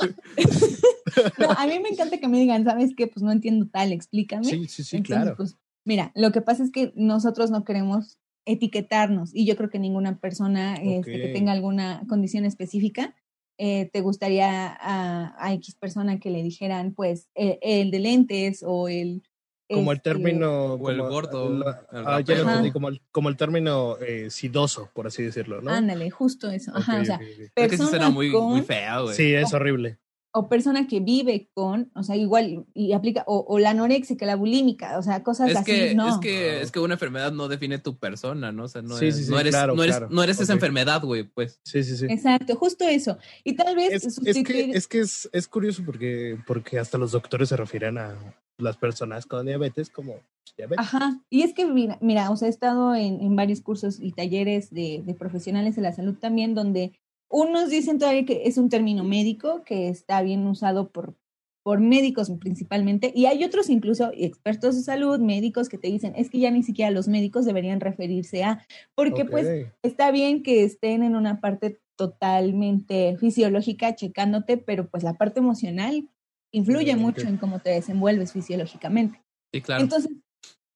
[1.39, 3.07] No, a mí me encanta que me digan, ¿sabes qué?
[3.07, 4.45] Pues no entiendo tal, explícame.
[4.45, 5.35] Sí, sí, sí, Entonces, claro.
[5.37, 9.79] pues, mira, lo que pasa es que nosotros no queremos etiquetarnos y yo creo que
[9.79, 13.15] ninguna persona este, que tenga alguna condición específica
[13.57, 18.63] eh, te gustaría a, a X persona que le dijeran, pues, eh, el de lentes
[18.65, 19.21] o el...
[19.69, 20.73] Como el este, término.
[20.73, 25.07] O el como- gordo, la- el ah, como el, como el término eh, sidoso, por
[25.07, 25.71] así decirlo, ¿no?
[25.71, 26.71] Ándale, justo eso.
[26.75, 27.19] Ajá, Ok, o sea.
[27.21, 29.15] Es que sí persona suena muy, con- muy feo, güey.
[29.15, 29.99] Sí, es horrible.
[30.33, 34.35] O persona que vive con, o sea, igual, y aplica, o, o la anorexia, la
[34.35, 36.07] bulímica, o sea, cosas Es así, que, no.
[36.09, 36.57] es que, No.
[36.63, 38.63] es que una enfermedad no define tu persona, ¿no?
[38.63, 40.13] O sea, no, Sí, es- sí, sí, no eres, claro, no eres, claro.
[40.13, 41.59] no eres esa enfermedad, güey, pues.
[41.65, 42.05] Sí, sí, sí.
[42.09, 43.17] Exacto, justo eso.
[43.43, 44.71] Y tal vez Es, es sustituir...
[44.71, 48.15] que, es, que es, es curioso porque, porque hasta los doctores se refieren a
[48.57, 50.15] las personas con diabetes como
[50.55, 50.79] diabetes.
[50.85, 54.11] Ajá, y es que mira, mira o sea, he estado en, en varios cursos y
[54.11, 56.93] talleres de, de profesionales de la salud también, donde
[57.31, 61.15] unos dicen todavía que es un término médico, que está bien usado por,
[61.63, 66.29] por médicos principalmente, y hay otros incluso expertos de salud, médicos que te dicen, es
[66.29, 68.65] que ya ni siquiera los médicos deberían referirse a,
[68.95, 75.13] porque pues está bien que estén en una parte totalmente fisiológica checándote, pero pues la
[75.13, 76.09] parte emocional
[76.51, 79.21] influye mucho en cómo te desenvuelves fisiológicamente.
[79.53, 79.83] Sí, claro.
[79.83, 80.11] Entonces,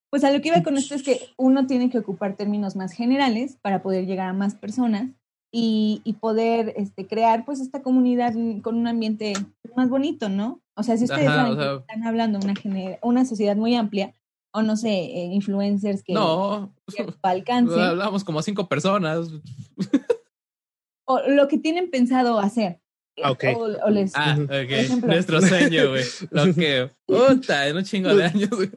[0.09, 2.93] pues a lo que iba con esto es que uno tiene que ocupar términos más
[2.93, 5.11] generales para poder llegar a más personas
[5.57, 9.31] y, y poder este, crear pues esta comunidad con un ambiente
[9.73, 10.59] más bonito, ¿no?
[10.75, 13.23] O sea, si ustedes Ajá, saben o sea- que están hablando de una, gener- una
[13.23, 14.13] sociedad muy amplia,
[14.51, 16.73] o no sé, eh, influencers que no,
[17.21, 19.29] alcance, hablamos como cinco personas.
[21.07, 22.81] o lo que tienen pensado hacer.
[23.23, 23.43] Ah, ok.
[23.55, 24.43] O, o les, Ah, Ujú.
[24.43, 24.51] ok.
[24.71, 25.07] ejemplo.
[25.13, 26.03] Nuestro sueño, güey.
[26.31, 28.71] Lo que, puta, en un chingo de años, güey.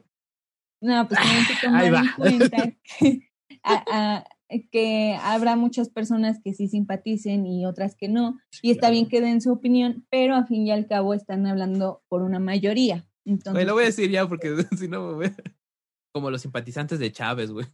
[0.81, 2.01] No, pues tienen que Ahí tomar va.
[2.01, 3.29] en cuenta que
[3.65, 4.25] a, a-
[4.71, 9.21] que habrá muchas personas que sí simpaticen y otras que no, y está bien que
[9.21, 13.07] den su opinión, pero a fin y al cabo están hablando por una mayoría.
[13.25, 15.37] Entonces, lo voy a decir ya porque si no me voy a-
[16.15, 17.67] Como los simpatizantes de Chávez, güey.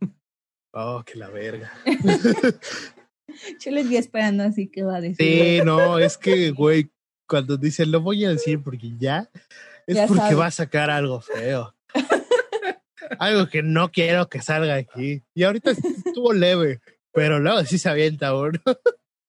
[0.72, 1.72] Oh, que la verga.
[3.60, 5.16] yo les vi esperando así que va a decir.
[5.58, 6.90] Sí, no, es que, güey,
[7.28, 9.30] cuando dice lo voy a decir porque ya,
[9.86, 10.34] es Ya porque sabe.
[10.34, 11.74] va a sacar algo feo.
[13.18, 15.22] Algo que no quiero que salga aquí.
[15.34, 15.72] Y ahorita
[16.06, 16.80] estuvo leve,
[17.12, 18.58] pero luego sí se avienta uno.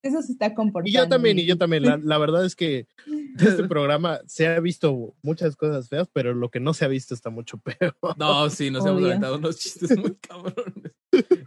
[0.01, 0.87] Eso se está comportando.
[0.89, 1.81] Y yo también, y yo también.
[1.83, 6.35] La, la verdad es que de este programa se ha visto muchas cosas feas, pero
[6.35, 7.95] lo que no se ha visto está mucho peor.
[8.17, 9.07] No, sí, nos hemos Obvio.
[9.07, 10.91] aventado unos chistes muy cabrones.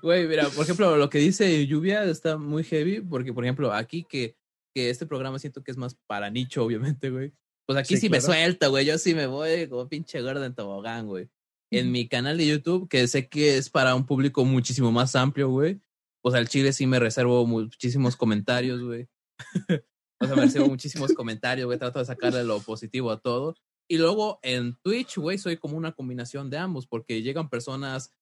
[0.02, 4.04] Güey, mira, por ejemplo, lo que dice Lluvia está muy heavy, porque, por ejemplo, aquí
[4.08, 4.34] que,
[4.74, 7.32] que este programa siento que es más para nicho, obviamente, güey.
[7.64, 8.86] Pues aquí sí, Sí, me suelta, güey.
[8.86, 11.28] Yo sí me voy como pinche gorda en tobogán, güey.
[11.70, 15.48] En mi canal de YouTube, que sé que es para un público muchísimo más amplio,
[15.50, 15.80] güey.
[16.22, 19.08] Pues al chile sí me reservo muchísimos comentarios, güey.
[20.20, 21.78] o sea, me reservo muchísimos comentarios, güey.
[21.78, 23.54] Trato de sacarle lo positivo a todo.
[23.88, 28.14] Y luego en Twitch, güey, soy como una combinación de ambos, porque llegan personas,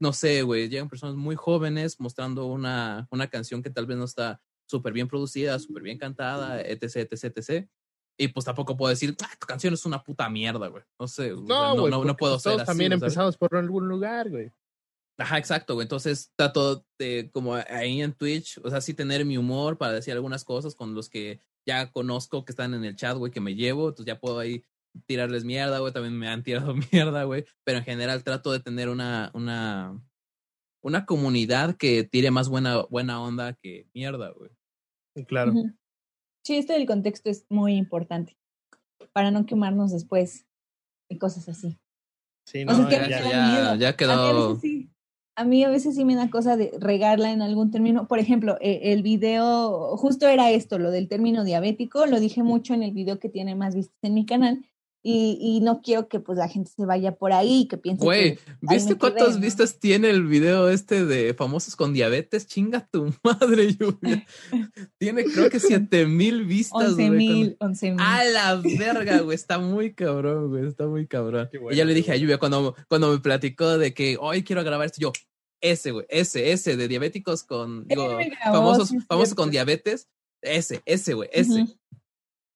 [0.00, 4.04] no sé, güey, llegan personas muy jóvenes mostrando una, una canción que tal vez no
[4.04, 7.68] está súper bien producida, súper bien cantada, etc, etc, etc.
[8.16, 10.84] Y pues tampoco puedo decir, ah, tu canción es una puta mierda, güey.
[10.98, 12.66] No sé, o sea, No, no, güey, no, puedo pues ser todos así.
[12.66, 14.52] también empezamos por algún lugar, güey.
[15.18, 15.84] Ajá, exacto, güey.
[15.84, 20.12] Entonces trato de, como ahí en Twitch, o sea, sí tener mi humor para decir
[20.12, 23.54] algunas cosas con los que ya conozco que están en el chat, güey, que me
[23.54, 23.88] llevo.
[23.88, 24.64] Entonces ya puedo ahí
[25.06, 25.92] tirarles mierda, güey.
[25.92, 27.44] También me han tirado mierda, güey.
[27.64, 30.00] Pero en general trato de tener una, una,
[30.82, 34.50] una comunidad que tire más buena, buena onda que mierda, güey.
[35.26, 35.52] Claro.
[36.44, 38.36] Sí, esto del contexto es muy importante
[39.12, 40.46] para no quemarnos después
[41.08, 41.78] y cosas así.
[42.46, 44.48] Sí, O no, que ya- ya, ya, ya A mí a quedó.
[44.48, 44.90] veces sí.
[45.36, 48.06] A mí a veces sí me da cosa de regarla en algún término.
[48.06, 52.72] Por ejemplo, eh, el video, justo era esto, lo del término diabético, lo dije mucho
[52.72, 54.64] en el video que tiene más vistas en mi canal
[55.06, 58.02] y, y no quiero que pues la gente se vaya por ahí y que piense
[58.02, 59.40] Güey, que ¿viste quedé, cuántas ¿no?
[59.42, 62.46] vistas tiene el video este de famosos con diabetes?
[62.46, 64.26] Chinga tu madre, Lluvia.
[64.98, 67.08] Tiene creo que siete mil vistas, 11 güey.
[67.08, 68.00] con- mil, 11 mil.
[68.00, 69.34] A la verga, güey.
[69.34, 70.66] Está muy cabrón, güey.
[70.66, 71.50] Está muy cabrón.
[71.52, 72.16] Bueno, y ya le dije a.
[72.16, 75.12] Lluvia cuando, cuando me platicó de que hoy quiero grabar esto, yo,
[75.60, 80.08] ese, güey, ese, ese de diabéticos con, digo, me grabó, famosos, sí famosos con diabetes,
[80.40, 81.66] ese, ese, güey, ese.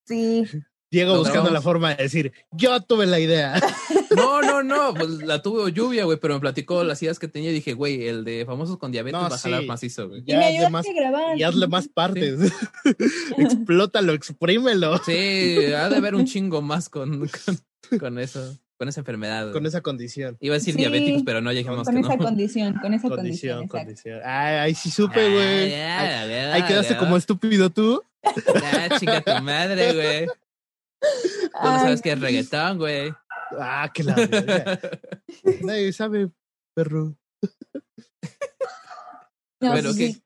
[0.06, 0.44] Sí,
[0.90, 3.60] Diego buscando la forma de decir, yo tuve la idea.
[4.16, 7.50] No, no, no, pues la tuvo Lluvia, güey, pero me platicó las ideas que tenía
[7.50, 9.66] y dije, güey, el de famosos con diabetes No, va a jalar sí.
[9.66, 10.22] macizo, güey.
[10.22, 11.38] y Ya me hazle ayudaste más- a grabar.
[11.38, 12.40] y hazle más partes.
[13.36, 14.98] Explótalo, exprímelo.
[15.04, 19.52] Sí, ha de haber un chingo más con, con, con eso, con esa enfermedad.
[19.52, 20.36] Con esa condición.
[20.40, 20.80] Iba a decir Sí.
[20.80, 22.24] diabéticos, pero no dijimos Con que esa no.
[22.24, 23.68] condición, con esa condición.
[23.68, 24.20] Condición, condición.
[24.24, 25.74] Ay, ay, sí supe, güey.
[25.74, 26.98] Ah, ya, ya, Ahí quedaste ya.
[26.98, 28.02] como estúpido tú.
[28.24, 30.26] Ah, chica tu madre, güey.
[31.00, 33.12] Tú no sabes que es reggaetón, güey.
[33.58, 34.78] Ah, que la verga.
[35.62, 36.30] Nadie sabe,
[36.74, 37.16] perro.
[39.60, 40.12] no, bueno, sí, ¿qué?
[40.12, 40.22] sí.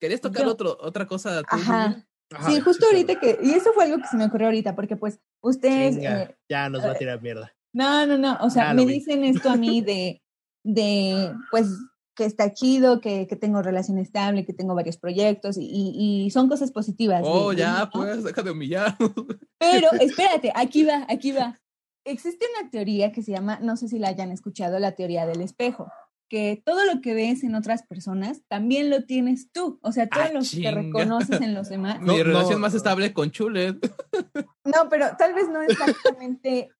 [0.00, 1.56] ¿Querías tocar Yo- otro, otra cosa tú?
[1.56, 2.04] Ajá.
[2.46, 4.96] Sí, justo sí, ahorita que, y eso fue algo que se me ocurrió ahorita, porque
[4.96, 7.54] pues ustedes, Chinga, eh, ya nos va a tirar mierda.
[7.72, 10.20] no, no, no, o sea, me dicen esto a mí de,
[10.64, 11.68] de, pues,
[12.16, 16.30] que está chido, que, que tengo relación estable, que tengo varios proyectos y, y- y
[16.30, 17.22] son cosas positivas.
[17.24, 17.90] Oh, de ya, ¿no?
[17.90, 18.96] pues, deja de humillar.
[19.58, 21.60] Pero espérate, aquí va, aquí va.
[22.06, 25.40] Existe una teoría que se llama, no sé si la hayan escuchado, la teoría del
[25.40, 25.90] espejo,
[26.30, 29.78] que todo lo que ves en otras personas también lo tienes tú.
[29.82, 32.00] O sea, todo Ah, lo que reconoces en los demás.
[32.00, 32.58] No, Mi relación no.
[32.60, 33.76] más estable con Chulet.
[34.66, 36.70] No, pero tal vez no exactamente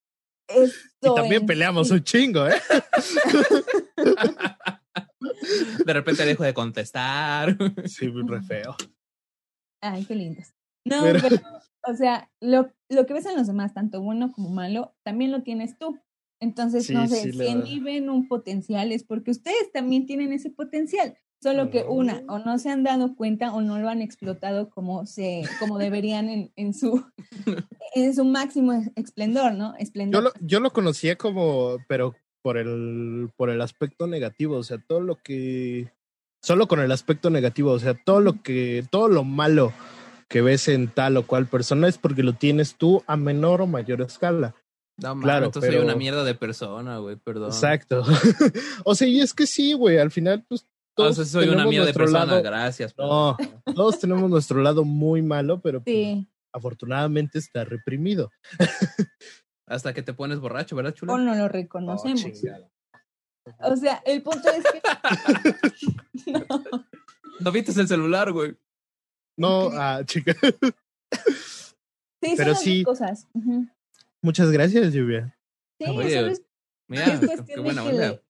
[0.49, 0.79] esto.
[1.03, 1.95] Y también en peleamos sí.
[1.95, 2.55] un chingo, ¿eh?
[5.85, 7.57] De repente dejo de contestar.
[7.87, 8.77] Sí, re feo.
[9.81, 10.55] Ay, qué lindos.
[10.87, 11.37] No, Pero- pero,
[11.87, 15.43] o sea, lo, lo que ves en los demás, tanto bueno como malo, también lo
[15.43, 15.99] tienes tú.
[16.41, 20.33] Entonces, no sé, sí, si en mí ven un potencial es porque ustedes también tienen
[20.33, 21.17] ese potencial.
[21.43, 25.05] Solo que una, o no se han dado cuenta o no lo han explotado como
[25.05, 27.05] se, como deberían en, en su
[27.95, 29.73] en su máximo esplendor, ¿no?
[29.73, 30.23] Yo Esplendor.
[30.25, 32.15] lo, yo lo conocía como, pero
[32.45, 35.91] por el, por el aspecto negativo, o sea, todo lo que,
[36.43, 39.73] solo con el aspecto negativo, o sea, todo lo que, todo lo malo
[40.29, 43.67] que ves en tal o cual persona es porque lo tienes tú a menor o
[43.67, 44.55] mayor escala.
[45.01, 47.47] No, mames, Claro, entonces soy pero- una mierda de persona, güey, perdón.
[47.49, 48.03] Exacto.
[48.85, 50.67] o sea, y es que sí, güey, al final, pues, O
[50.97, 52.95] todos sea, soy una tenemos mierda de nuestro persona, lado- gracias.
[52.99, 53.37] No,
[53.75, 58.31] todos tenemos nuestro lado muy malo, pero pues, Sí, afortunadamente está reprimido.
[59.67, 61.19] Hasta que te pones borracho, ¿verdad, o chulo?
[61.19, 62.21] no lo Oh, reconocemos.
[62.21, 62.69] chingada.
[63.61, 64.81] o sea, el punto es que
[66.33, 66.47] no,
[67.41, 68.57] no viste el celular, güey.
[69.37, 70.35] No, ah, chica.
[72.23, 72.85] Sí, Pero sí.
[72.85, 73.27] cosas.
[74.23, 75.37] Muchas gracias, Lluvia.
[75.79, 76.43] Sí, Oye, solo es
[76.89, 78.09] Mira, es qué de buena que onda.
[78.13, 78.25] le-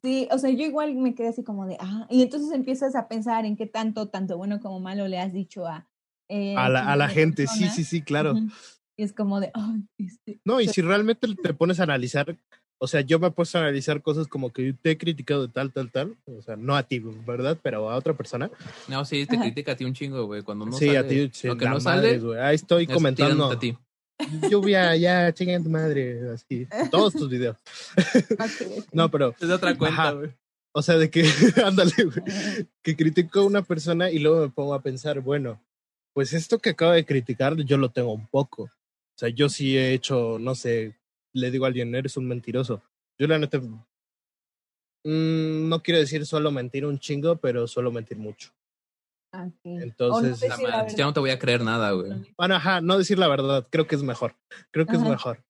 [0.00, 3.08] Sí, o sea, yo igual me quedé así como de, ah, y entonces empiezas a
[3.08, 5.88] pensar en qué tanto, tanto bueno como malo le has dicho a...
[6.28, 7.70] eh, A la, a la gente, sí, persona.
[7.72, 8.32] sí, sí, claro.
[8.34, 8.48] Ujú.
[8.96, 9.50] Y es como de,
[9.98, 12.36] este, No, y si realmente te pones a analizar,
[12.78, 15.52] o sea, yo me he puesto a analizar cosas como que te he criticado de
[15.52, 17.56] tal, tal, tal, o sea, no a ti, ¿verdad?
[17.62, 18.50] Pero a otra persona.
[18.88, 19.44] No, sí, te Ajá.
[19.44, 20.42] critica a ti un chingo, güey.
[20.42, 22.40] Cuando no sí, sale, a ti, sí, lo que no madre, sale, güey.
[22.40, 23.50] Ahí estoy es comentando.
[23.50, 23.76] a ti.
[24.50, 26.66] Lluvia, ya, chinga tu madre, así.
[26.90, 27.56] Todos tus videos.
[28.92, 30.30] No, pero, Es de otra cuenta, güey.
[30.72, 31.22] o sea, de que,
[31.64, 35.60] ándale, güey, que critico a una persona y luego me pongo a pensar, bueno,
[36.14, 38.68] pues esto que acabo de criticar, yo lo tengo un poco.
[39.14, 40.96] O sea, yo sí he hecho, no sé,
[41.34, 42.82] le digo a alguien, eres un mentiroso.
[43.18, 43.78] Yo la neta, mm,
[45.68, 48.52] no quiero decir solo mentir un chingo, pero suelo mentir mucho.
[49.34, 49.48] Ah.
[49.64, 52.12] Entonces, La la ya no te voy a creer nada, güey.
[52.36, 54.34] Bueno, ajá, no decir la verdad, creo que es mejor.
[54.70, 55.42] Creo que es mejor.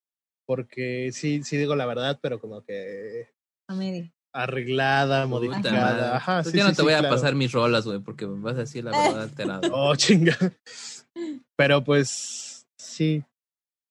[0.46, 3.28] Porque sí, sí digo la verdad, pero como que
[3.68, 4.10] A medio.
[4.32, 5.80] arreglada, Puta modificada.
[5.80, 6.02] madre.
[6.16, 8.26] Ajá, Pues sí, ya no sí, te sí, voy a pasar mis rolas, güey, porque
[8.26, 9.68] me vas a decir la verdad alterada.
[9.72, 10.36] Oh, chinga.
[11.56, 13.24] Pero pues sí,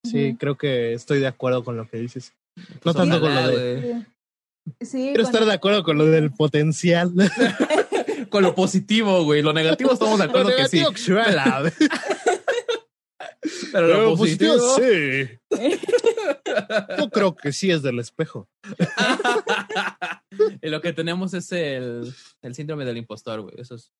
[0.03, 2.33] sí, creo que estoy de acuerdo con lo que dices.
[2.55, 4.05] No Pues tanto con lo de...
[4.81, 7.11] Sí, Quiero estar de acuerdo con lo del potencial.
[8.29, 9.41] Con lo positivo, güey.
[9.41, 10.81] Lo negativo estamos de acuerdo Lo que sí.
[13.73, 14.77] Pero lo positivo.
[14.77, 15.27] sí.
[16.97, 18.47] Yo creo que sí es del espejo.
[20.61, 23.55] y lo que tenemos es el, el síndrome del impostor, güey.
[23.57, 23.91] Eso es.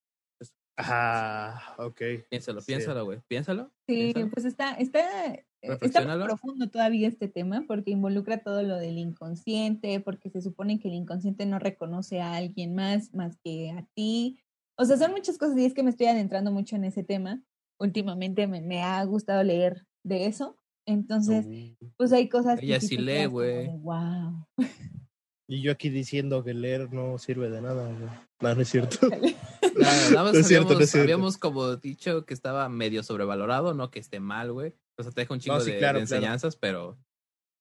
[0.83, 2.01] Ah, ok.
[2.29, 2.67] Piénsalo, Sí.
[2.67, 3.19] piénsalo, güey.
[3.27, 3.71] Piénsalo.
[3.87, 4.29] Sí, piénsalo.
[4.31, 5.45] pues está, está, eh,
[5.81, 10.79] está muy profundo todavía este tema porque involucra todo lo del inconsciente, porque se supone
[10.79, 14.39] que el inconsciente no reconoce a alguien más más que a ti.
[14.77, 17.41] O sea, son muchas cosas y es que me estoy adentrando mucho en ese tema.
[17.79, 20.57] Últimamente me, me ha gustado leer de eso.
[20.87, 21.45] Entonces,
[21.97, 23.67] pues hay cosas Ella que sí te lee, güey.
[23.77, 24.47] Wow.
[25.51, 27.83] Y yo aquí diciendo que leer no sirve de nada.
[27.83, 28.09] güey.
[28.39, 28.97] No, no es cierto.
[29.77, 31.03] Nada, nada más No es cierto, no habíamos, es cierto.
[31.03, 34.73] habíamos como dicho que estaba medio sobrevalorado, no que esté mal, güey.
[34.97, 36.19] O sea, te deja un chingo No, sí, de, claro, de claro.
[36.21, 36.97] enseñanzas, pero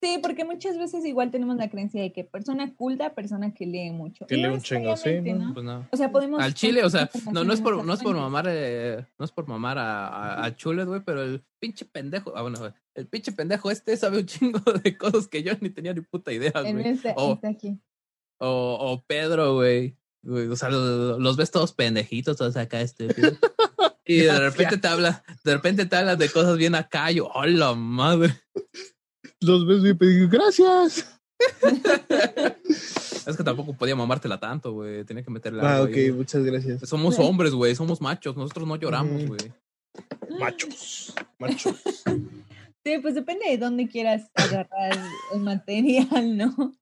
[0.01, 3.91] Sí, porque muchas veces igual tenemos la creencia de que persona culta, persona que lee
[3.91, 4.25] mucho.
[4.25, 5.47] Que lee no un chingo, sí, necesariamente, ¿no?
[5.49, 5.53] ¿no?
[5.53, 5.87] pues no.
[5.91, 6.41] O sea, podemos...
[6.41, 9.31] Al chile, o sea, no, no es por, no es por mamar, eh, no es
[9.31, 13.31] por mamar a, a, a Chulet, güey, pero el pinche pendejo, ah, bueno, el pinche
[13.31, 16.87] pendejo este sabe un chingo de cosas que yo ni tenía ni puta idea, güey.
[16.87, 17.79] este, O, está aquí.
[18.39, 19.95] o, o Pedro, güey.
[20.23, 23.37] O sea, los, los ves todos pendejitos, todos acá estúpidos.
[24.03, 27.75] Y de repente te habla, de repente te hablas de cosas bien acá, yo, ¡hola
[27.75, 28.33] madre!
[29.41, 31.19] Los ves y pedí gracias.
[33.27, 35.03] Es que tampoco podía mamártela tanto, güey.
[35.03, 36.89] Tenía que meterle Ah, ok, muchas gracias.
[36.89, 37.75] Somos hombres, güey.
[37.75, 38.35] Somos machos.
[38.35, 39.51] Nosotros no lloramos, güey.
[40.39, 41.13] Machos.
[41.37, 41.75] Machos.
[42.83, 44.97] Sí, pues depende de dónde quieras agarrar
[45.33, 46.73] el material, ¿no?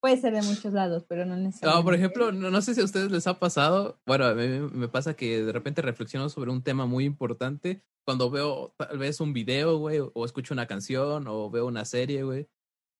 [0.00, 1.78] Puede ser de muchos lados, pero no necesariamente.
[1.78, 4.00] No, por ejemplo, no, no sé si a ustedes les ha pasado.
[4.06, 8.30] Bueno, a mí me pasa que de repente reflexiono sobre un tema muy importante cuando
[8.30, 12.48] veo tal vez un video, güey, o escucho una canción, o veo una serie, güey.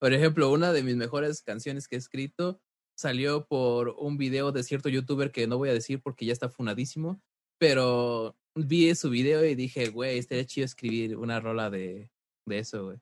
[0.00, 2.60] Por ejemplo, una de mis mejores canciones que he escrito
[2.96, 6.50] salió por un video de cierto youtuber que no voy a decir porque ya está
[6.50, 7.22] funadísimo,
[7.58, 12.10] pero vi su video y dije, güey, estaría chido escribir una rola de,
[12.44, 12.98] de eso, güey.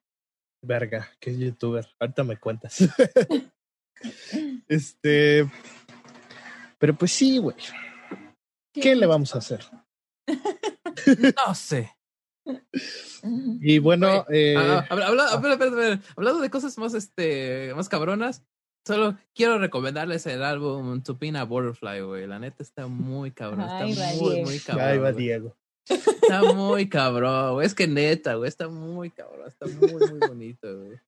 [0.63, 1.87] Verga, es youtuber.
[1.99, 2.79] Ahorita me cuentas.
[4.69, 5.49] este.
[6.79, 7.57] Pero pues sí, güey.
[8.73, 9.65] ¿Qué le vamos a hacer?
[11.47, 11.93] No sé.
[13.61, 16.01] Y bueno, eh, Ah, habla- habla- espera, espera, espera.
[16.17, 18.43] Hablando de cosas más, este, más cabronas,
[18.87, 22.27] solo quiero recomendarles el álbum Tupina Butterfly, güey.
[22.27, 23.67] La neta está muy cabrón.
[23.69, 24.47] Ay, Está muy, Diego.
[24.49, 24.87] muy cabrón.
[24.87, 25.25] ahí va güey.
[25.25, 25.57] Diego.
[25.89, 27.67] Está muy cabrón, güey.
[27.67, 28.49] Es que neta, güey.
[28.49, 29.49] Está muy cabrón.
[29.49, 30.99] Está muy, muy bonito, güey.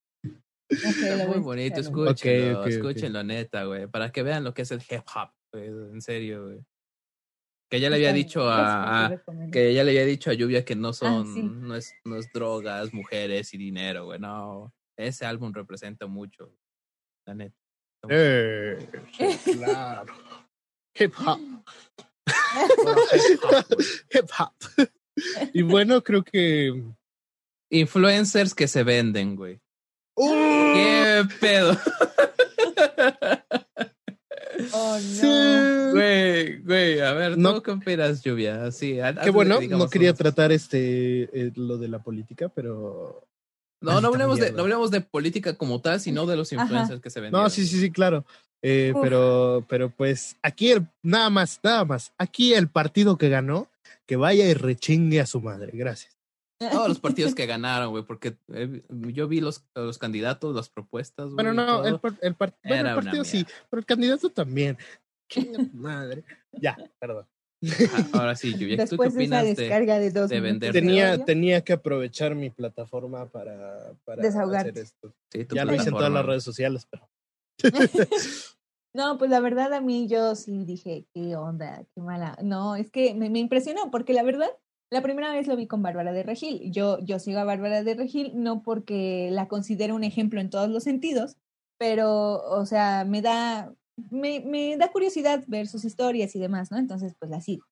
[0.71, 1.81] Ok, Está lo voy muy bonito.
[1.81, 2.67] Escúchenlo, Ok, ok, ok.
[2.69, 3.87] escúchenlo, neta, güey.
[3.87, 5.67] Para que vean lo que es el hip hop, güey.
[5.67, 6.61] En serio, güey.
[7.71, 9.11] Que ya le había dicho a,
[9.53, 11.43] que ya le había dicho a Lluvia que no son, Ah, sí.
[11.43, 14.19] no, es, no es drogas, mujeres y dinero, güey.
[14.19, 16.51] No, ese álbum representa mucho,
[17.27, 17.57] la neta.
[18.09, 18.79] Eh,
[19.39, 20.15] sí, claro.
[20.99, 21.41] Hip hop.
[24.15, 24.55] Hip hop.
[25.53, 26.85] Y bueno, creo que.
[27.71, 29.61] Influencers que se venden, güey.
[30.19, 30.75] ¡Uh!
[30.75, 31.77] ¿Qué pedo?
[34.73, 35.23] Oh, Sí.
[35.23, 35.91] no.
[35.93, 37.55] Güey, güey, a ver, No.
[37.55, 38.65] ¿tú qué opinas, Lluvia?
[38.65, 43.25] Así, Qué bueno, no quería unos- tratar este eh, lo de la política, pero.
[43.81, 46.63] No, no hablemos, de, no hablemos de política como tal, sino de los Ajá.
[46.63, 47.41] influencers que se venden.
[47.41, 48.25] No, sí, sí, sí, claro.
[48.61, 52.13] Eh, pero, pero pues aquí el, nada más, nada más.
[52.19, 53.69] Aquí el partido que ganó,
[54.07, 55.71] que vaya y rechingue a su madre.
[55.75, 56.18] Gracias.
[56.59, 61.27] Todos los partidos que ganaron, güey, porque eh, yo vi los, los candidatos, las propuestas,
[61.27, 61.37] güey.
[61.37, 64.77] Bueno, no, el, par- el, par- bueno, el partido sí, pero el candidato también.
[65.73, 66.25] Madre.
[66.53, 67.27] Ya, perdón.
[67.93, 69.55] Ajá, Ahora sí, Lluvia, ¿tú qué opinas de...?
[69.55, 70.73] descarga de dos de vender?
[70.73, 75.13] Tenía, tenía que aprovechar mi plataforma para, para hacer esto.
[75.33, 77.09] Sí, Ya lo hice en todas las redes sociales, pero
[78.95, 82.37] No, pues la verdad a mí yo sí dije, qué onda, qué mala.
[82.43, 84.51] No, es que me, me impresionó porque la verdad,
[84.91, 86.71] la primera vez lo vi con Bárbara de Regil.
[86.73, 90.69] Yo, yo sigo a Bárbara de Regil no porque la considero un ejemplo en todos
[90.71, 91.37] los sentidos,
[91.79, 93.73] pero, o sea, me da,
[94.11, 96.79] me, me da curiosidad ver sus historias y demás, ¿no?
[96.79, 97.67] Entonces, pues la sigo.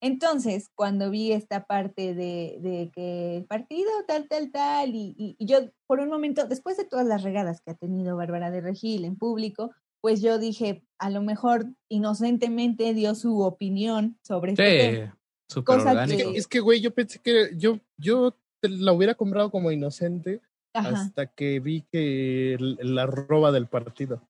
[0.00, 5.34] Entonces, cuando vi esta parte de, de que el partido tal, tal, tal, y, y-
[5.38, 8.60] y yo por un momento, después de todas las regadas que ha tenido Bárbara de
[8.60, 14.62] Regil en público, pues yo dije, a lo mejor inocentemente dio su opinión sobre este
[14.92, 15.18] tema.
[15.64, 16.32] Cosa orgánico.
[16.32, 20.40] que- es que, güey, yo pensé que yo, yo te la hubiera comprado como inocente
[20.74, 20.90] Ajá.
[20.90, 24.20] hasta que vi que la roba del partido.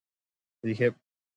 [0.62, 0.94] Y dije,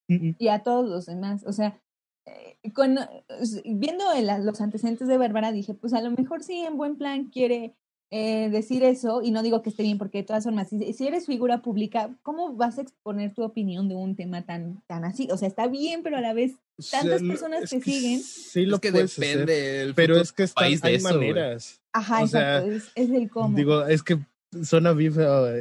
[0.07, 0.35] "Mm, mm".
[0.39, 1.43] y a todos los demás.
[1.45, 1.79] O sea,
[2.27, 2.97] eh, con,
[3.39, 6.95] s- viendo el- los antecedentes de Bárbara, dije, pues a lo mejor sí, en buen
[6.97, 7.75] plan quiere
[8.11, 11.07] eh, decir eso, y no digo que esté bien, porque de todas formas, si, si
[11.07, 15.29] eres figura pública, ¿cómo vas a exponer tu opinión de un tema tan, tan así?
[15.31, 16.53] O sea, está bien, pero a la vez,
[16.91, 18.19] Tantas O sea, personas que siguen.
[18.21, 21.03] Sí, lo es que hacer, depende el pero es que están- país de hay eso,
[21.13, 21.79] maneras.
[21.93, 23.55] ajá, O sea, exacto, es, es el cómo.
[23.55, 24.17] Digo, es que
[24.63, 25.13] suena bien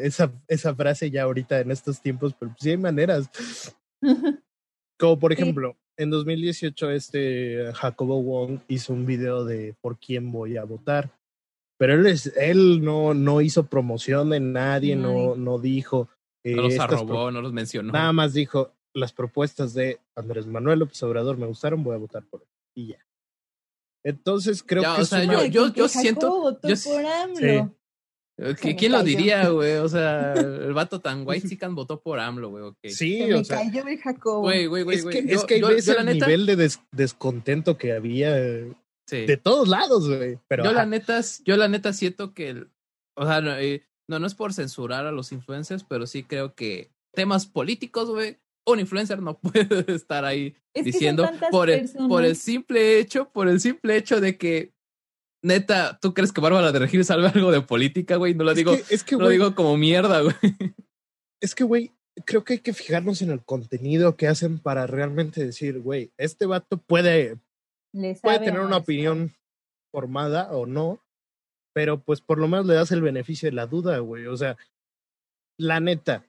[0.02, 3.28] esa, esa frase ya ahorita en estos tiempos, pero sí hay maneras.
[4.98, 5.42] Como por Sí.
[5.42, 11.10] ejemplo, en 2018 este Jacobo Wong hizo un video de por quién voy a votar.
[11.80, 16.10] Pero él, es, él no, no hizo promoción de nadie, no, no dijo.
[16.44, 17.90] eh, No los arrobó, pro- no los mencionó.
[17.92, 22.22] Nada más dijo las propuestas de Andrés Manuel López Obrador me gustaron, voy a votar
[22.26, 22.48] por él.
[22.76, 22.98] Y ya.
[24.04, 27.36] Entonces creo Ya, que o es sea, yo- yo- yo siento- yo sí- por AMLO.
[27.38, 27.46] sí.
[28.42, 29.74] Eh, me ¿Quién lo diría, güey?
[29.76, 30.32] O sea,
[30.68, 32.64] el vato tan white chican votó por AMLO, güey.
[32.84, 34.40] Sí, Se me o sea, cayó el Jacobo.
[34.40, 34.96] Güey, güey, güey.
[34.98, 36.80] es que, es Yo- que ahí yo- ves yo la el neta- nivel de des-
[36.92, 38.72] descontento que había eh,
[39.10, 39.26] sí.
[39.26, 40.38] de todos lados, güey.
[40.48, 42.70] Pero yo la neta, yo la neta siento que, el-
[43.16, 46.54] o sea, no, eh, no, no es por censurar a los influencers, pero sí creo
[46.54, 52.08] que temas políticos, güey, un influencer no puede estar ahí Es diciendo por el, personas.
[52.08, 54.72] por el simple hecho, por el simple hecho de que
[55.42, 58.34] neta, ¿tú crees que Bárbara de Regil sabe algo de política, güey?
[58.34, 60.34] No lo es digo, que, es que, no lo digo como mierda, güey.
[61.40, 61.92] es que, güey,
[62.26, 66.44] creo que hay que fijarnos en el contenido que hacen para realmente decir, güey, este
[66.46, 67.38] vato puede,
[67.92, 69.32] Le puede tener una opinión
[69.92, 71.00] formada o no,
[71.74, 74.26] pero pues por lo menos le das el beneficio de la duda, güey.
[74.26, 74.56] O sea,
[75.58, 76.24] la neta.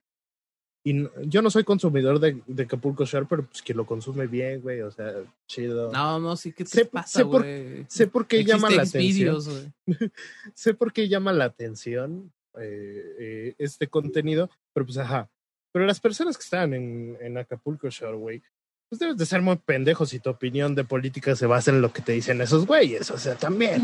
[0.84, 4.26] Y no- yo no soy consumidor de, de Acapulco Shore, pero pues que lo consume
[4.26, 4.82] bien, güey.
[4.82, 5.14] O sea,
[5.48, 5.92] chido.
[5.92, 7.86] No, no, sí, ¿qué te Sé- pasa, sé por- güey?
[7.88, 9.74] sé por qué llama la atención.
[10.56, 15.30] Sé por qué llama la atención eh, eh, este contenido, pero pues ajá.
[15.72, 18.44] Pero las personas que están en, en Acapulco Shore, güey,
[18.92, 21.94] pues debes de ser muy pendejos si tu opinión de política se basa en lo
[21.94, 23.10] que te dicen esos güeyes.
[23.10, 23.82] O sea, también.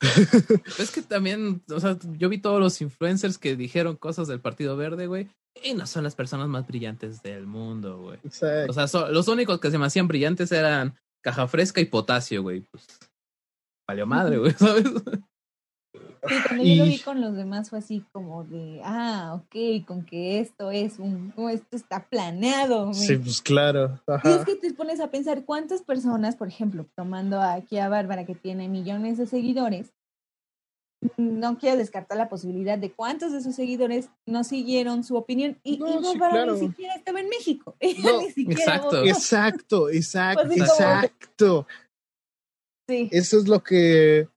[0.78, 4.76] Es que también, o sea, yo vi todos los influencers que dijeron cosas del Partido
[4.76, 5.30] Verde, güey,
[5.62, 8.18] y no son las personas más brillantes del mundo, güey.
[8.68, 12.42] O sea, so- los únicos que se me hacían brillantes eran Caja Fresca y Potasio,
[12.42, 12.60] güey.
[12.70, 12.86] Pues,
[13.88, 14.84] valió madre, güey, ¿sabes?
[16.28, 20.04] Sí, cuando yo lo vi con los demás fue así como de, ah, ok, con
[20.04, 22.92] que esto es un, oh, esto está planeado.
[22.94, 24.00] Sí, pues claro.
[24.06, 24.44] Y es Ajá.
[24.44, 28.68] que te pones a pensar cuántas personas, por ejemplo, tomando aquí a Bárbara que tiene
[28.68, 29.92] millones de seguidores,
[31.18, 35.76] no quiero descartar la posibilidad de cuántos de sus seguidores no siguieron su opinión y,
[35.76, 36.54] No, y sí, Bárbara claro.
[36.54, 37.76] ni siquiera estaba en México.
[37.80, 38.84] Ella No, ni siquiera exacto.
[38.86, 39.04] votó.
[39.04, 41.66] Exacto, exacto, como- exacto.
[42.88, 43.08] Sí.
[43.12, 44.28] Eso es lo que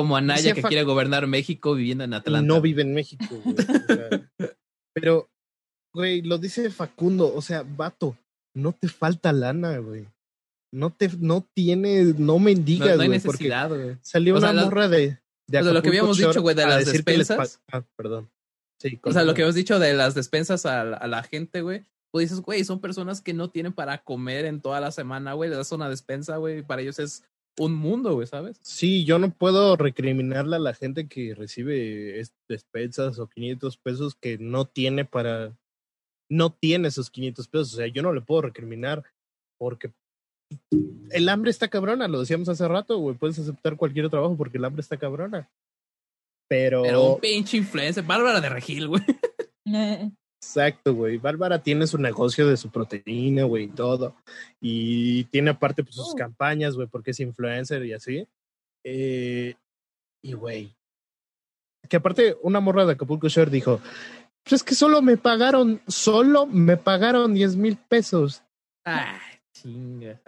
[0.00, 2.46] Como Anaya que quiere gobernar México viviendo en Atlanta.
[2.46, 3.56] no vive en México, güey.
[3.56, 4.30] O sea,
[4.94, 5.28] pero,
[5.94, 8.16] güey, lo dice Facundo, o sea, vato,
[8.54, 10.06] no te falta lana, güey.
[10.72, 13.96] No te, no tienes, no no, mendigas, no hay güey, porque necesidad, güey.
[14.02, 15.18] salió O sea, una morra de,
[15.48, 17.60] de o sea, lo que habíamos dicho, güey, de las despensas.
[17.72, 18.30] Ah, perdón.
[18.80, 21.62] Sí, O sea, lo que hemos dicho de las despensas a, la- a la gente,
[21.62, 21.84] güey.
[22.12, 25.48] Pues dices, güey, son personas que no tienen para comer en toda la semana, güey.
[25.48, 26.62] Les das una despensa, güey.
[26.62, 27.24] Para ellos es
[27.58, 28.58] un mundo, güey, ¿sabes?
[28.62, 34.14] Sí, yo no puedo recriminarle a la gente que recibe es- despensas o 500 pesos
[34.14, 35.56] que no tiene para,
[36.30, 37.74] no tiene esos 500 pesos.
[37.74, 39.04] O sea, yo no le puedo recriminar
[39.58, 39.92] porque
[41.10, 43.16] el hambre está cabrona, lo decíamos hace rato, güey.
[43.16, 45.50] Puedes aceptar cualquier trabajo porque el hambre está cabrona.
[46.48, 48.04] Pero, Pero un pinche influencer.
[48.04, 49.02] Bárbara de Regil, güey.
[50.46, 51.18] Exacto, güey.
[51.18, 54.14] Bárbara tiene su negocio de su proteína, güey, y todo.
[54.60, 56.16] Y tiene aparte pues, sus Oh.
[56.16, 58.28] campañas, güey, porque es influencer y así.
[58.84, 59.54] Eh,
[60.22, 60.72] y, güey.
[61.88, 63.80] Que aparte, una morra de Acapulco Shore dijo:
[64.44, 68.42] Pues es que solo me pagaron, solo me pagaron 10 mil pesos.
[68.84, 69.18] Ay,
[69.52, 70.20] chinga.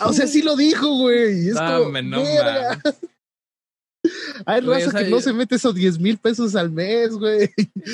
[0.00, 1.48] O sea, sí lo dijo, güey.
[1.48, 2.78] Es como, Dame, no "Verga".
[4.46, 7.10] Hay raza o sea, que no yo- se mete esos 10 mil pesos al mes,
[7.16, 7.48] güey.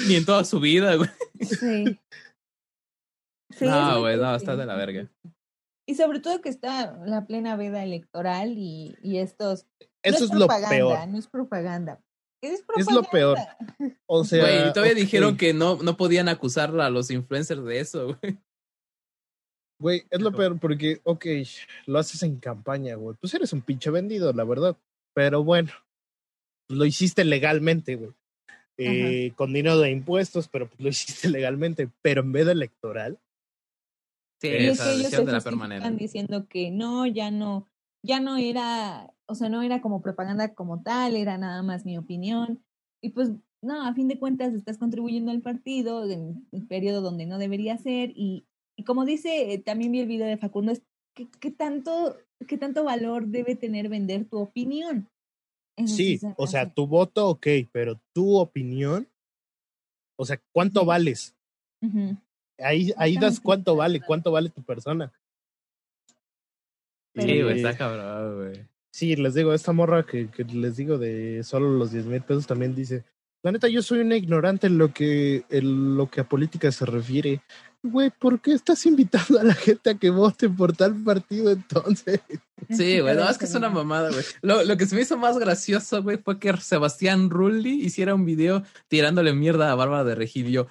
[0.08, 1.10] Ni en toda su vida, güey.
[1.40, 1.98] Sí.
[3.56, 5.08] Sí, no, es güey, no, está de la verga.
[5.86, 9.66] Y sobre todo que está la plena veda electoral y, y estos.
[10.02, 11.08] Eso no es lo propaganda, peor.
[11.08, 12.00] No es propaganda.
[12.42, 13.38] Es, Es lo peor.
[14.06, 18.18] O sea, Güey, todavía dijeron que no, no podían acusar a los influencers de eso,
[18.20, 18.38] güey.
[19.80, 21.26] Güey, es lo peor porque, ok,
[21.86, 23.16] lo haces en campaña, güey.
[23.20, 24.76] Pues eres un pinche vendido, la verdad.
[25.14, 25.70] Pero bueno,
[26.68, 28.10] lo hiciste legalmente, güey.
[28.76, 31.88] Eh, con dinero de impuestos, pero pues lo hiciste legalmente.
[32.02, 33.18] Pero en vez de electoral,
[34.40, 35.80] Sí, Y es esa que ellos de la peor manera.
[35.80, 37.66] justifican diciendo que no, ya no,
[38.02, 41.96] ya no era, o sea, no era como propaganda como tal, era nada más mi
[41.96, 42.62] opinión.
[43.00, 43.30] Y pues,
[43.62, 47.78] no, a fin de cuentas estás contribuyendo al partido en un periodo donde no debería
[47.78, 48.12] ser.
[48.14, 48.46] Y,
[48.76, 50.82] y como dice, eh, también vi el video de Facundo, es
[51.14, 55.08] que, ¿qué, tanto, ¿qué tanto valor debe tener vender tu opinión?
[55.76, 59.08] Eso sí, o sea, tu voto, ok, pero tu opinión,
[60.16, 61.34] o sea, ¿cuánto vales?
[62.58, 65.12] Ahí, ahí das cuánto vale, cuánto vale tu persona.
[67.12, 68.68] Pero- Sí, güey, está cabrón, güey.
[68.92, 72.46] Sí, les digo, esta morra que, que les digo de solo los 10 mil pesos
[72.46, 73.04] también dice,
[73.44, 76.86] la neta, yo soy una ignorante en lo que, en lo que a política se
[76.86, 77.42] refiere.
[77.82, 82.20] Güey, ¿por qué estás invitando a la gente a que vote por tal partido entonces?
[82.70, 84.24] Sí, güey, no, es que es una mamada, güey.
[84.40, 88.24] Lo, lo que se me hizo más gracioso, güey, fue que Sebastián Rulli hiciera un
[88.24, 90.48] video tirándole mierda a Bárbara de Regil.
[90.48, 90.68] y yo,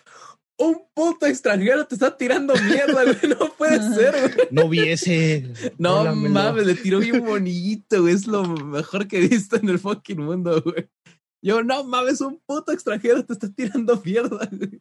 [0.57, 4.47] un puto extranjero te está tirando mierda, güey, no puede ser, güey.
[4.49, 5.47] No viese.
[5.77, 8.15] No mames, le tiró bien bonito, güey.
[8.15, 10.89] Es lo mejor que he visto en el fucking mundo, güey.
[11.45, 14.79] Yo, no mames, un puto extranjero te está tirando mierda, güey.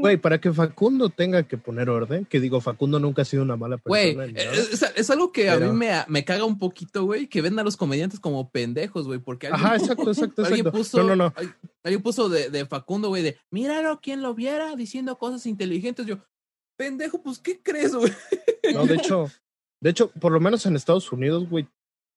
[0.00, 3.56] Güey, para que Facundo tenga que poner orden, que digo, Facundo nunca ha sido una
[3.56, 4.26] mala Güey, persona.
[4.26, 4.52] ni nada.
[4.96, 7.76] es, algo que a mí me, me caga un poquito, güey, que ven a los
[7.78, 10.78] comediantes como pendejos, güey, porque alguien, Ajá, exacto, exacto, alguien exacto.
[10.78, 11.32] puso, No, no, no.
[11.36, 16.04] al- alguien puso de, de Facundo, güey, de, míralo, quien lo viera diciendo cosas inteligentes.
[16.06, 16.18] Yo,
[16.76, 18.12] pendejo, pues, ¿qué crees, güey?
[18.74, 19.30] No, de hecho,
[19.80, 21.68] de hecho, por lo menos en Estados Unidos, güey,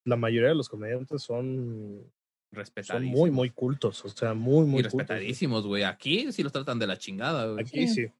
[0.05, 2.11] la mayoría de los comediantes son,
[2.53, 3.17] son Respetadísimos.
[3.19, 4.03] muy, muy cultos.
[4.05, 4.93] O sea, muy, muy y cultos.
[4.99, 5.83] respetadísimos, güey.
[5.83, 7.61] Aquí sí los tratan de la chingada, güey.
[7.65, 8.05] Aquí Sí.
[8.07, 8.11] sí.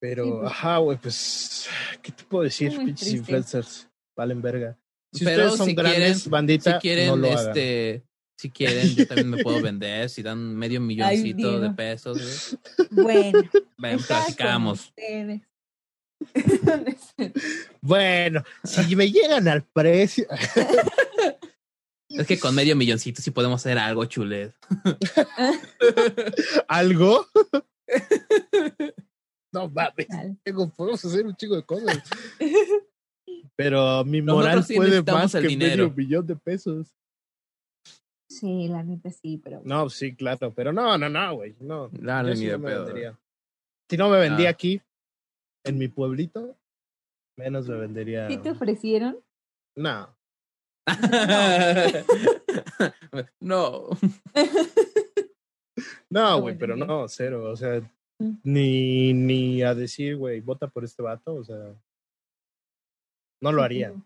[0.00, 0.46] Pero, Sí, pues.
[0.52, 1.68] ajá, güey, pues,
[2.02, 2.76] ¿qué te puedo decir?
[2.78, 4.78] Pinches influencers, valen verga.
[5.12, 7.48] Si Pero ustedes son si grandes, quieren- bandita, si quieren, no lo hagan.
[7.48, 8.04] este,
[8.38, 10.10] si quieren, yo también me puedo vender.
[10.10, 12.58] Si dan medio milloncito de pesos,
[12.90, 13.32] güey.
[13.32, 14.92] Bueno, Ven, platicamos.
[17.80, 20.26] Bueno, si me llegan al precio.
[22.18, 24.54] Es que con medio milloncito sí podemos hacer algo, chulet.
[26.68, 27.26] ¿Algo?
[29.52, 30.06] no mames,
[30.76, 32.02] podemos hacer un chico de cosas.
[33.56, 35.84] Pero mi moral sí puede más el que dinero.
[35.84, 36.94] medio millón de pesos.
[38.28, 39.62] Sí, la neta sí, pero.
[39.64, 41.88] No, sí, claro, pero no, no, no, güey, no.
[41.92, 43.18] No, no, Yo ni sí de no me pedo, vendería.
[43.88, 44.50] Si no me vendía Ah.
[44.50, 44.82] aquí,
[45.64, 46.58] en mi pueblito,
[47.38, 48.28] menos me vendería.
[48.28, 49.18] ¿Sí te ofrecieron?
[49.74, 50.14] No.
[53.40, 53.90] no.
[53.90, 53.94] No,
[56.10, 57.50] No güey, pero no, cero.
[57.50, 57.80] O sea,
[58.44, 61.74] ni, ni a decir, güey, vota por este vato, o sea,
[63.42, 63.90] no lo haría.
[63.90, 64.04] No.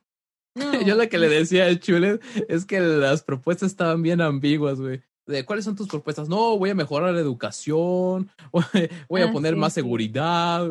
[0.87, 5.03] Yo lo que le decía al chulet es que las propuestas estaban bien ambiguas, güey.
[5.27, 6.29] De cuáles son tus propuestas.
[6.29, 9.81] No, voy a mejorar la educación, voy a Ah, poner sí, más sí.
[9.81, 10.69] seguridad.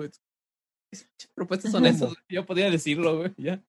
[0.91, 2.13] ¿Qué propuestas son esas?
[2.27, 3.33] Yo podría decirlo, güey.
[3.37, 3.63] Ya.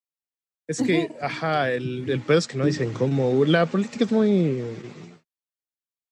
[0.70, 3.44] Es que, ajá, el, el pedo es que no dicen cómo.
[3.44, 4.62] La política es muy.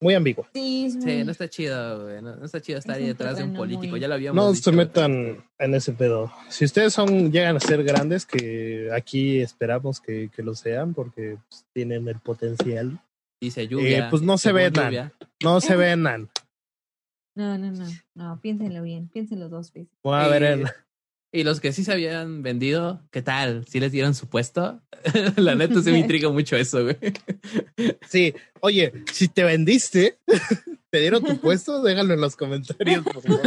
[0.00, 0.48] Muy ambigua.
[0.54, 2.22] Sí, Sí, no está chido, güey.
[2.22, 3.90] No, no está chido estar Es ahí detrás de un político.
[3.92, 6.32] muy- Ya lo habíamos No dicho, se metan en ese pedo.
[6.48, 11.38] Si ustedes son llegan a ser grandes, que aquí esperamos que, que lo sean, porque
[11.48, 13.00] pues, tienen el potencial.
[13.40, 14.06] Dice lluvia.
[14.06, 15.12] Eh, pues no se lluvia.
[15.42, 16.28] No se venan.
[17.36, 17.86] No, no, no.
[18.14, 19.08] No, piénsenlo bien.
[19.08, 19.92] Piénsenlo dos veces.
[20.02, 20.70] Voy a ver en- Eh,
[21.30, 23.66] Y los que sí se habían vendido, ¿qué tal?
[23.66, 24.80] ¿Sí les dieron su puesto?
[25.36, 26.96] La neta se me intriga mucho eso, güey.
[28.08, 30.18] Sí, oye, si te vendiste,
[30.90, 33.42] te dieron tu puesto, déjalo en los comentarios, por favor.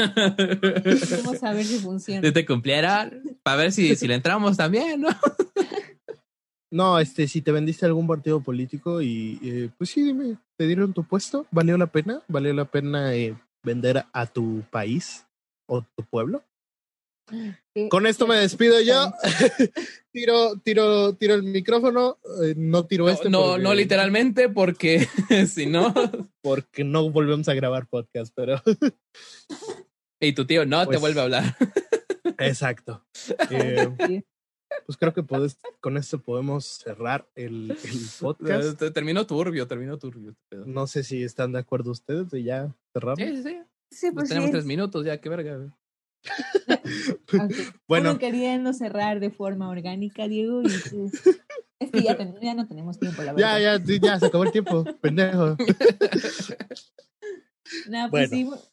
[1.24, 2.28] Vamos a ver si funciona.
[2.28, 5.10] Si te cumplieran, para ver si, si le entramos también, ¿no?
[6.70, 10.68] No, este, si te vendiste a algún partido político y eh, pues sí, dime, ¿te
[10.68, 11.46] dieron tu puesto?
[11.52, 12.22] ¿Valió la pena?
[12.30, 15.26] ¿Valió la pena eh, vender a tu país
[15.68, 16.44] o tu pueblo.
[17.74, 19.12] Sí, Con esto me despido yo.
[20.14, 22.20] tiro, tiro, tiro el micrófono.
[22.44, 23.30] eh, no tiro No, este.
[23.30, 25.08] no, porque- no literalmente, porque
[25.48, 25.94] si no.
[26.42, 28.62] Porque no volvemos a grabar podcast, pero
[30.20, 31.56] Y tu tío no te Pues- vuelve a hablar.
[32.38, 33.04] exacto.
[33.50, 34.24] Eh,
[34.86, 38.78] pues creo que puedes- con esto podemos cerrar el, el podcast.
[38.78, 40.32] Te- Terminó turbio, terminó turbio.
[40.32, 40.58] este.
[40.70, 43.18] No sé si están de acuerdo ustedes de ya cerrar.
[43.18, 43.58] Sí, sí, sí.
[43.94, 45.76] Sí, pues Tenemos sí, tres minutos ya, qué verga.
[47.88, 51.12] Bueno, Uno queriendo cerrar de forma orgánica, Diego, y tú-
[51.80, 53.60] es que ya, ten- ya no tenemos tiempo, la verdad.
[53.60, 55.58] ya, ya, sí, ya se acabó el tiempo, pendejo.
[57.90, 58.58] No, pues Bueno.
[58.58, 58.68] sí,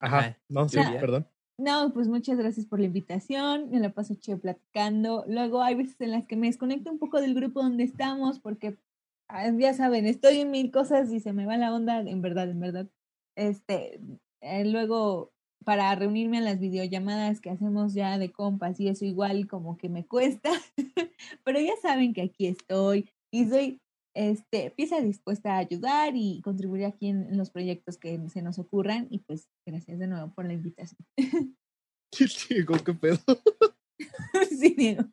[0.00, 0.98] Ajá, no, sí, Ya.
[1.00, 1.26] perdón.
[1.58, 3.70] No, pues muchas gracias por la invitación.
[3.70, 5.24] Me la paso chido platicando.
[5.28, 8.76] Luego hay veces en las que me desconecto un poco del grupo donde estamos porque
[9.28, 12.50] ah, ya saben, estoy en mil cosas y se me va la onda, en verdad,
[12.50, 12.88] en verdad.
[13.36, 14.00] Este,
[14.40, 15.32] eh, luego
[15.64, 19.88] para reunirme a las videollamadas que hacemos ya de compas y eso igual como que
[19.88, 20.50] me cuesta,
[21.44, 23.80] pero ya saben que aquí estoy y soy
[24.14, 28.58] este, pieza dispuesta a ayudar y contribuir aquí en, en los proyectos que se nos
[28.58, 30.98] ocurran y pues gracias de nuevo por la invitación.
[32.48, 33.18] Diego, qué pedo.
[34.50, 35.04] sí, Diego.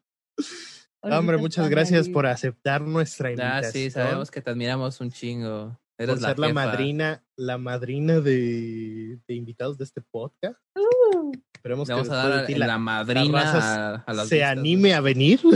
[1.01, 3.71] Hombre, muchas gracias por aceptar nuestra Ah, invitación.
[3.71, 5.79] sí, sabemos que te admiramos un chingo.
[5.99, 10.57] Eres por la, ser la, madrina, la madrina de, de invitados de este podcast.
[10.77, 14.29] Uh, Esperemos Le que vamos a dar de ti la, la, madrina a, a las
[14.29, 15.41] se vistas, anime a venir.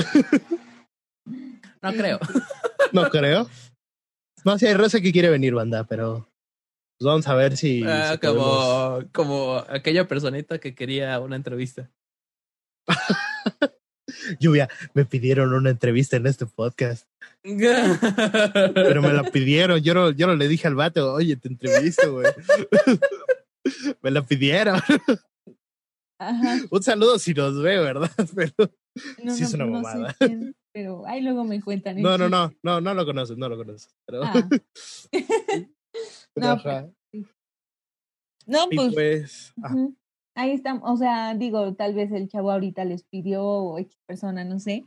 [1.82, 2.20] No creo.
[2.94, 3.50] no creo.
[4.46, 6.30] No, si hay raza que quiere venir, banda, pero
[7.00, 11.36] pues vamos a ver si, Ah, si podemos- como, como aquella personita que quería una
[11.38, 11.90] entrevista.
[14.40, 17.08] Lluvia, me pidieron una entrevista en este podcast,
[17.42, 19.82] pero me la pidieron.
[19.82, 22.32] Yo no, yo no le dije al vato, oye, te entrevisto, güey.
[24.02, 24.80] me la pidieron.
[26.20, 26.58] Ajá.
[26.70, 28.10] Un saludo si nos ve, ¿verdad?
[28.36, 28.54] Pero
[29.24, 30.12] No, Sí, no, es una no mamada.
[30.12, 31.98] sé quién, pero ahí luego me cuentan.
[31.98, 33.90] el no, no, no, no, no lo conoces, no lo conoces.
[34.08, 34.34] Pero, Ah.
[35.12, 36.90] pero No, ajá.
[38.46, 39.96] No, Y pues pues, ah, Ujú.
[40.36, 44.44] Ahí estamos, o sea, digo, tal vez el chavo ahorita les pidió o X persona,
[44.44, 44.84] no sé,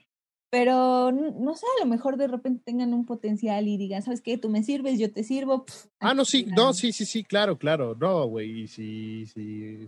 [0.50, 4.38] pero no sé, a lo mejor de repente tengan un potencial y digan, ¿sabes qué?
[4.38, 5.64] Tú me sirves, yo te sirvo.
[5.64, 7.96] pf, Ah, no, sí, no, sí, sí, sí, claro, claro.
[8.00, 9.86] No, güey, y si, si,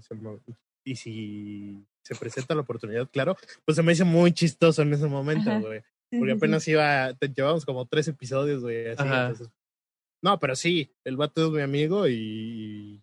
[0.84, 5.06] y si se presenta la oportunidad, claro, pues se me hizo muy chistoso en ese
[5.06, 5.80] momento, güey.
[6.10, 9.02] Porque apenas iba, te llevamos como tres episodios, güey, así.
[9.02, 9.50] Entonces-
[10.22, 13.00] no, pero sí, el vato es mi amigo y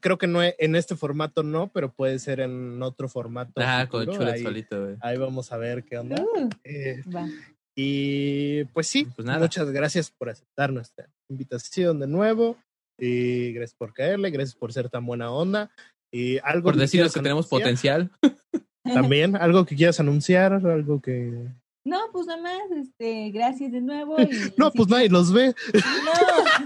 [0.00, 3.52] creo que no e- en este formato no, pero puede ser en otro formato.
[3.56, 4.96] Ah, con chulet ahí, solito, güey.
[5.00, 6.20] ahí vamos a ver qué onda.
[6.22, 7.28] Uh, Eh, va.
[7.76, 9.38] y pues sí, Pues nada.
[9.40, 12.56] muchas gracias por aceptar nuestra invitación de nuevo.
[12.98, 15.70] Y gracias por caerle, gracias por ser tan buena onda.
[16.12, 18.10] Y algo Por decirnos que tenemos potencial.
[18.84, 21.48] También, algo que quieras anunciar, algo que.
[21.84, 24.16] No, pues nada más, este, gracias de nuevo.
[24.20, 25.54] Y No, si pues nadie los ve.
[25.74, 26.12] No,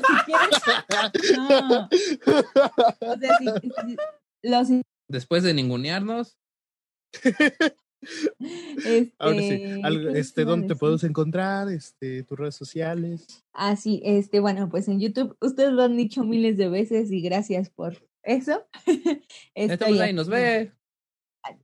[0.09, 1.39] si quieres.
[1.39, 1.89] No.
[3.01, 3.97] O sea, si, si-
[4.43, 4.69] los.
[5.09, 6.37] Después de ningunearnos,
[8.03, 10.81] Este, Ahora sí, algo, ¿qué les este, ¿dónde te decir?
[10.81, 11.69] puedes encontrar?
[11.71, 13.45] Este, tus redes sociales.
[13.53, 17.21] Ah, sí, este, bueno, pues en YouTube, ustedes lo han dicho miles de veces y
[17.23, 18.64] gracias por eso.
[19.55, 20.73] Estoy ahí nos ve.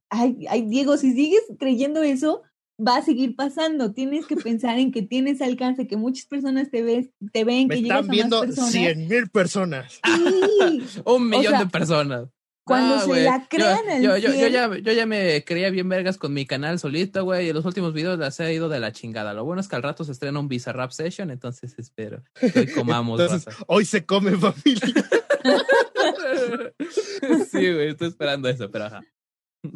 [0.08, 2.42] Ay, ay, Diego, si sigues creyendo eso,
[2.78, 3.92] va a seguir pasando.
[3.92, 7.76] Tienes que pensar en que tienes alcance, que muchas personas te ves, te ven, Me
[7.76, 8.72] que llegas están a viendo más personas.
[8.72, 10.00] 100 mil personas.
[10.04, 12.28] Sí, Un millón sea, de personas.
[12.64, 14.52] cuando Ah, se la Yo- crean al yo, yo, yo 100.
[14.52, 17.48] ya, yo ya me creía bien vergas con mi canal solito, güey.
[17.48, 19.34] Y los últimos videos las he ido de la chingada.
[19.34, 22.22] Lo bueno es que al rato se estrena un Bizarrap Session, entonces espero.
[22.40, 25.04] que Hoy comamos, Entonces, hoy se come familia.
[27.50, 29.02] sí, güey, estoy esperando eso, pero ajá.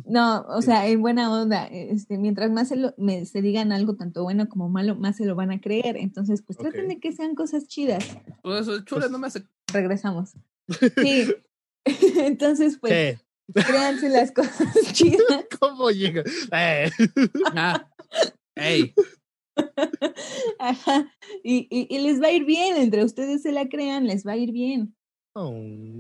[0.05, 3.95] No, o sea, en buena onda, este, mientras más se, lo- me- se digan algo
[3.97, 5.97] tanto bueno como malo, más se lo van a creer.
[5.97, 8.05] Entonces, pues traten de que sean cosas chidas.
[8.43, 9.45] Pues chula, no me hace.
[9.73, 10.33] Regresamos.
[11.01, 11.33] Sí.
[12.19, 13.19] Entonces, pues, Eh,
[13.55, 15.47] créanse las cosas chidas.
[15.61, 16.25] ¿Cómo llega?
[16.53, 16.91] Eh.
[17.55, 17.89] Ah,
[18.57, 18.93] ey,
[20.59, 21.11] Ajá.
[21.45, 24.33] Y, y, y les va a ir bien, entre ustedes se la crean, les va
[24.33, 24.95] a ir bien.
[25.35, 25.53] Oh,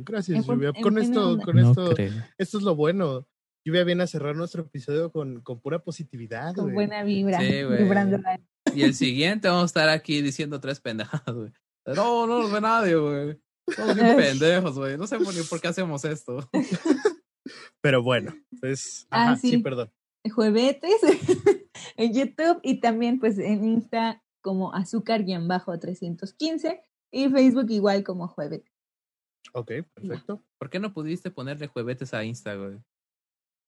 [0.04, 0.72] gracias, En Lluvia.
[0.74, 1.44] en Con esto, onda.
[1.44, 2.12] con no esto, creo.
[2.38, 3.26] esto es lo bueno.
[3.66, 7.40] Lluvia viene a cerrar nuestro episodio con, con pura positividad, Con buena vibra.
[7.40, 7.82] Sí, güey.
[7.82, 8.20] vibrando
[8.72, 11.50] Y el siguiente vamos a estar aquí diciendo tres pendejadas, güey.
[11.84, 13.40] No, no nos ve nadie, güey.
[13.74, 14.96] Somos bien pendejos, güey.
[14.96, 16.48] No sé por, ni por qué hacemos esto.
[17.80, 19.50] Pero bueno, pues, Ah, ajá, sí.
[19.50, 19.58] sí.
[19.58, 19.90] perdón.
[20.32, 21.00] Juevetes
[21.96, 28.62] en YouTube y también pues en Insta como azúcar-315 y Facebook igual como jueves.
[29.54, 30.44] Ok, perfecto.
[30.56, 32.78] ¿Por qué no pudiste ponerle juevetes a Insta, güey?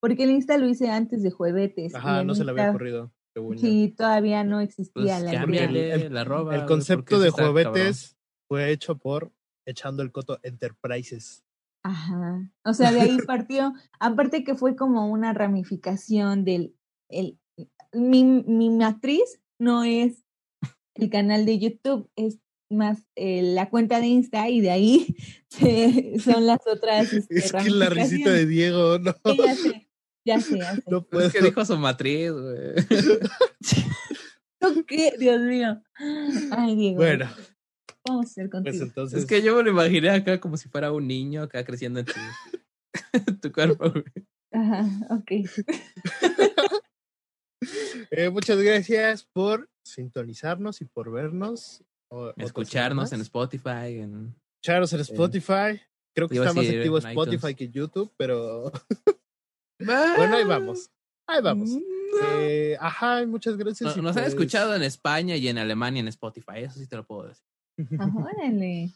[0.01, 1.95] Porque el Insta lo hice antes de juevetes.
[1.95, 3.13] Ajá, no se le había ocurrido.
[3.57, 6.23] Sí, todavía no existía Pues la cámbiale El- la.
[6.53, 7.53] El concepto de cabrón.
[7.53, 8.17] juevetes
[8.49, 9.33] fue hecho por
[9.67, 11.45] Echando el Coto Enterprises.
[11.85, 12.51] Ajá.
[12.65, 13.75] O sea, de ahí partió.
[14.01, 16.75] Aparte que fue como una ramificación del.
[17.09, 17.39] El,
[17.93, 20.25] mi, mi matriz no es
[20.95, 22.39] el canal de YouTube, es
[22.71, 25.17] más eh, la cuenta de Insta y de ahí
[25.49, 27.13] se- son las otras.
[27.13, 28.47] este, Es que la risita de.
[28.47, 29.88] Diego, no, Sí, ya sé,
[30.29, 30.83] ya sé, ya sé.
[30.87, 32.75] no Pues es que dijo su matriz, güey.
[34.61, 35.15] ¿Tú qué?
[35.19, 35.81] Dios mío.
[36.51, 36.97] Ay, Diego.
[36.97, 37.29] Bueno,
[38.07, 38.85] Vamos a ser pues contigo.
[38.85, 39.21] entonces.
[39.21, 42.07] Es que yo me lo imaginé acá como si fuera un niño acá creciendo en
[42.07, 42.13] tu,
[43.43, 44.05] tu cuerpo, güey.
[44.53, 45.31] Ajá, ok.
[48.11, 51.83] eh, muchas gracias por sintonizarnos y por vernos.
[52.11, 53.21] o- Escucharnos en.
[53.23, 54.35] Spotify, en...
[54.63, 55.81] Escucharnos en Spotify.
[56.15, 57.57] Creo que está más activo en Spotify iTunes.
[57.57, 58.73] que YouTube, pero
[59.79, 60.91] bueno, ahí vamos.
[61.27, 61.71] Ahí vamos.
[62.41, 63.97] Eh, ajá, muchas gracias.
[63.97, 66.97] No- nos han pues- escuchado en España y en Alemania en Spotify, eso sí te
[66.97, 67.45] lo puedo decir.
[67.99, 68.91] Ajá, órale.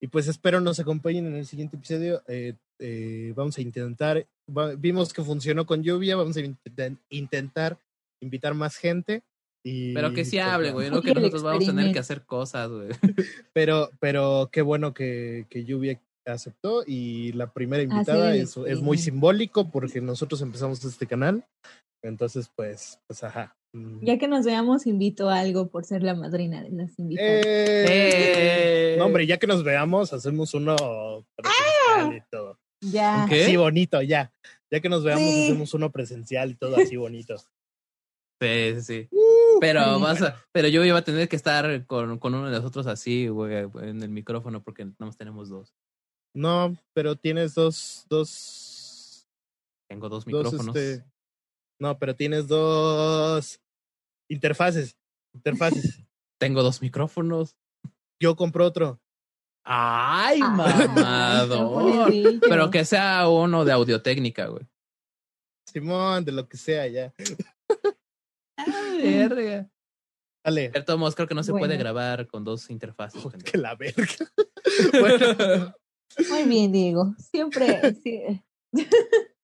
[0.00, 2.22] Y pues espero nos acompañen en el siguiente episodio.
[2.28, 7.78] Eh, eh, vamos a intentar, va- vimos que funcionó con lluvia, vamos a intent- intentar
[8.22, 9.22] invitar más gente.
[9.64, 12.22] Y, Pero que sí pues, hable, güey, no que nosotros vamos a tener que hacer
[12.24, 12.88] cosas, güey.
[13.52, 16.00] Pero, pero qué bueno que, que lluvia
[16.30, 21.44] aceptó y la primera invitada es, es muy simbólico porque nosotros empezamos este canal.
[22.02, 23.56] Entonces, pues, pues ajá.
[23.74, 24.04] Mm.
[24.04, 27.44] Ya que nos veamos, invito a algo por ser la madrina de las invitadas.
[27.46, 28.96] Eh, ¡Eh!
[28.98, 30.76] No, hombre, ya que nos veamos, hacemos uno
[31.36, 32.58] presencial y todo.
[32.80, 33.26] ya.
[33.28, 33.44] ¿Qué?
[33.44, 34.32] Así bonito, ya.
[34.70, 35.44] Ya que nos veamos, Sí.
[35.44, 37.36] hacemos uno presencial y todo así bonito.
[38.40, 39.08] Sí, sí, sí.
[39.10, 40.02] Uh, Pero sí.
[40.02, 43.26] vas a, pero yo iba a tener que estar con, con uno de nosotros así,
[43.28, 45.74] güey, en el micrófono porque nada más tenemos dos.
[46.34, 49.26] No, pero tienes dos, dos,
[49.88, 50.76] Tengo dos dos, micrófonos.
[50.76, 51.04] este,
[51.80, 53.60] no, pero tienes dos
[54.30, 54.96] interfaces,
[55.34, 56.00] interfaces.
[56.40, 57.56] Tengo dos micrófonos.
[58.20, 59.00] Yo compro otro.
[59.64, 61.58] Ay, Ah, mamador.
[62.04, 62.40] pobrecillo.
[62.40, 64.66] Pero que sea uno de audiotécnica, güey.
[65.66, 67.12] Simón, de lo que sea, ya.
[68.60, 69.70] Ah, verga.
[70.44, 73.22] Dale, modos, creo que no se puede grabar con dos interfaces.
[73.22, 73.44] pendejo.
[73.52, 74.06] que la verga.
[75.00, 75.74] bueno,
[76.30, 77.14] Muy bien, Diego.
[77.18, 77.94] Siempre.
[78.02, 78.42] sí.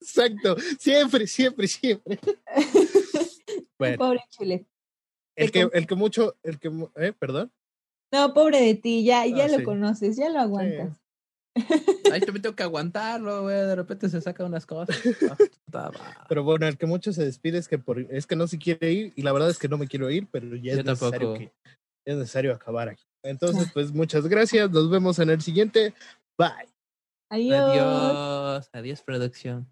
[0.01, 0.57] exacto.
[0.79, 2.19] Siempre, siempre, siempre.
[3.79, 4.67] Bueno, Pobre chule.
[5.37, 7.53] el que, el que mucho, el que, eh, perdón.
[8.13, 9.65] No, pobre de ti, ya, ya Ah, lo sí.
[9.65, 10.97] conoces, ya lo aguantas.
[12.13, 13.57] Ay, yo me tengo que aguantarlo, güey.
[13.57, 14.97] De repente se saca unas cosas.
[15.77, 15.91] Ah.
[16.29, 18.93] Pero bueno, el que mucho se despide es que por, es que no se quiere
[18.93, 21.19] ir y la verdad es que no me quiero ir, pero ya Yo es necesario
[21.33, 21.39] tampoco.
[21.41, 21.53] que
[22.07, 23.03] es necesario acabar aquí.
[23.25, 25.93] Entonces, pues muchas gracias, nos vemos en el siguiente.
[26.39, 26.69] Bye.
[27.31, 27.61] Adiós.
[27.69, 28.71] Adiós.
[28.73, 29.67] Adiós, producción.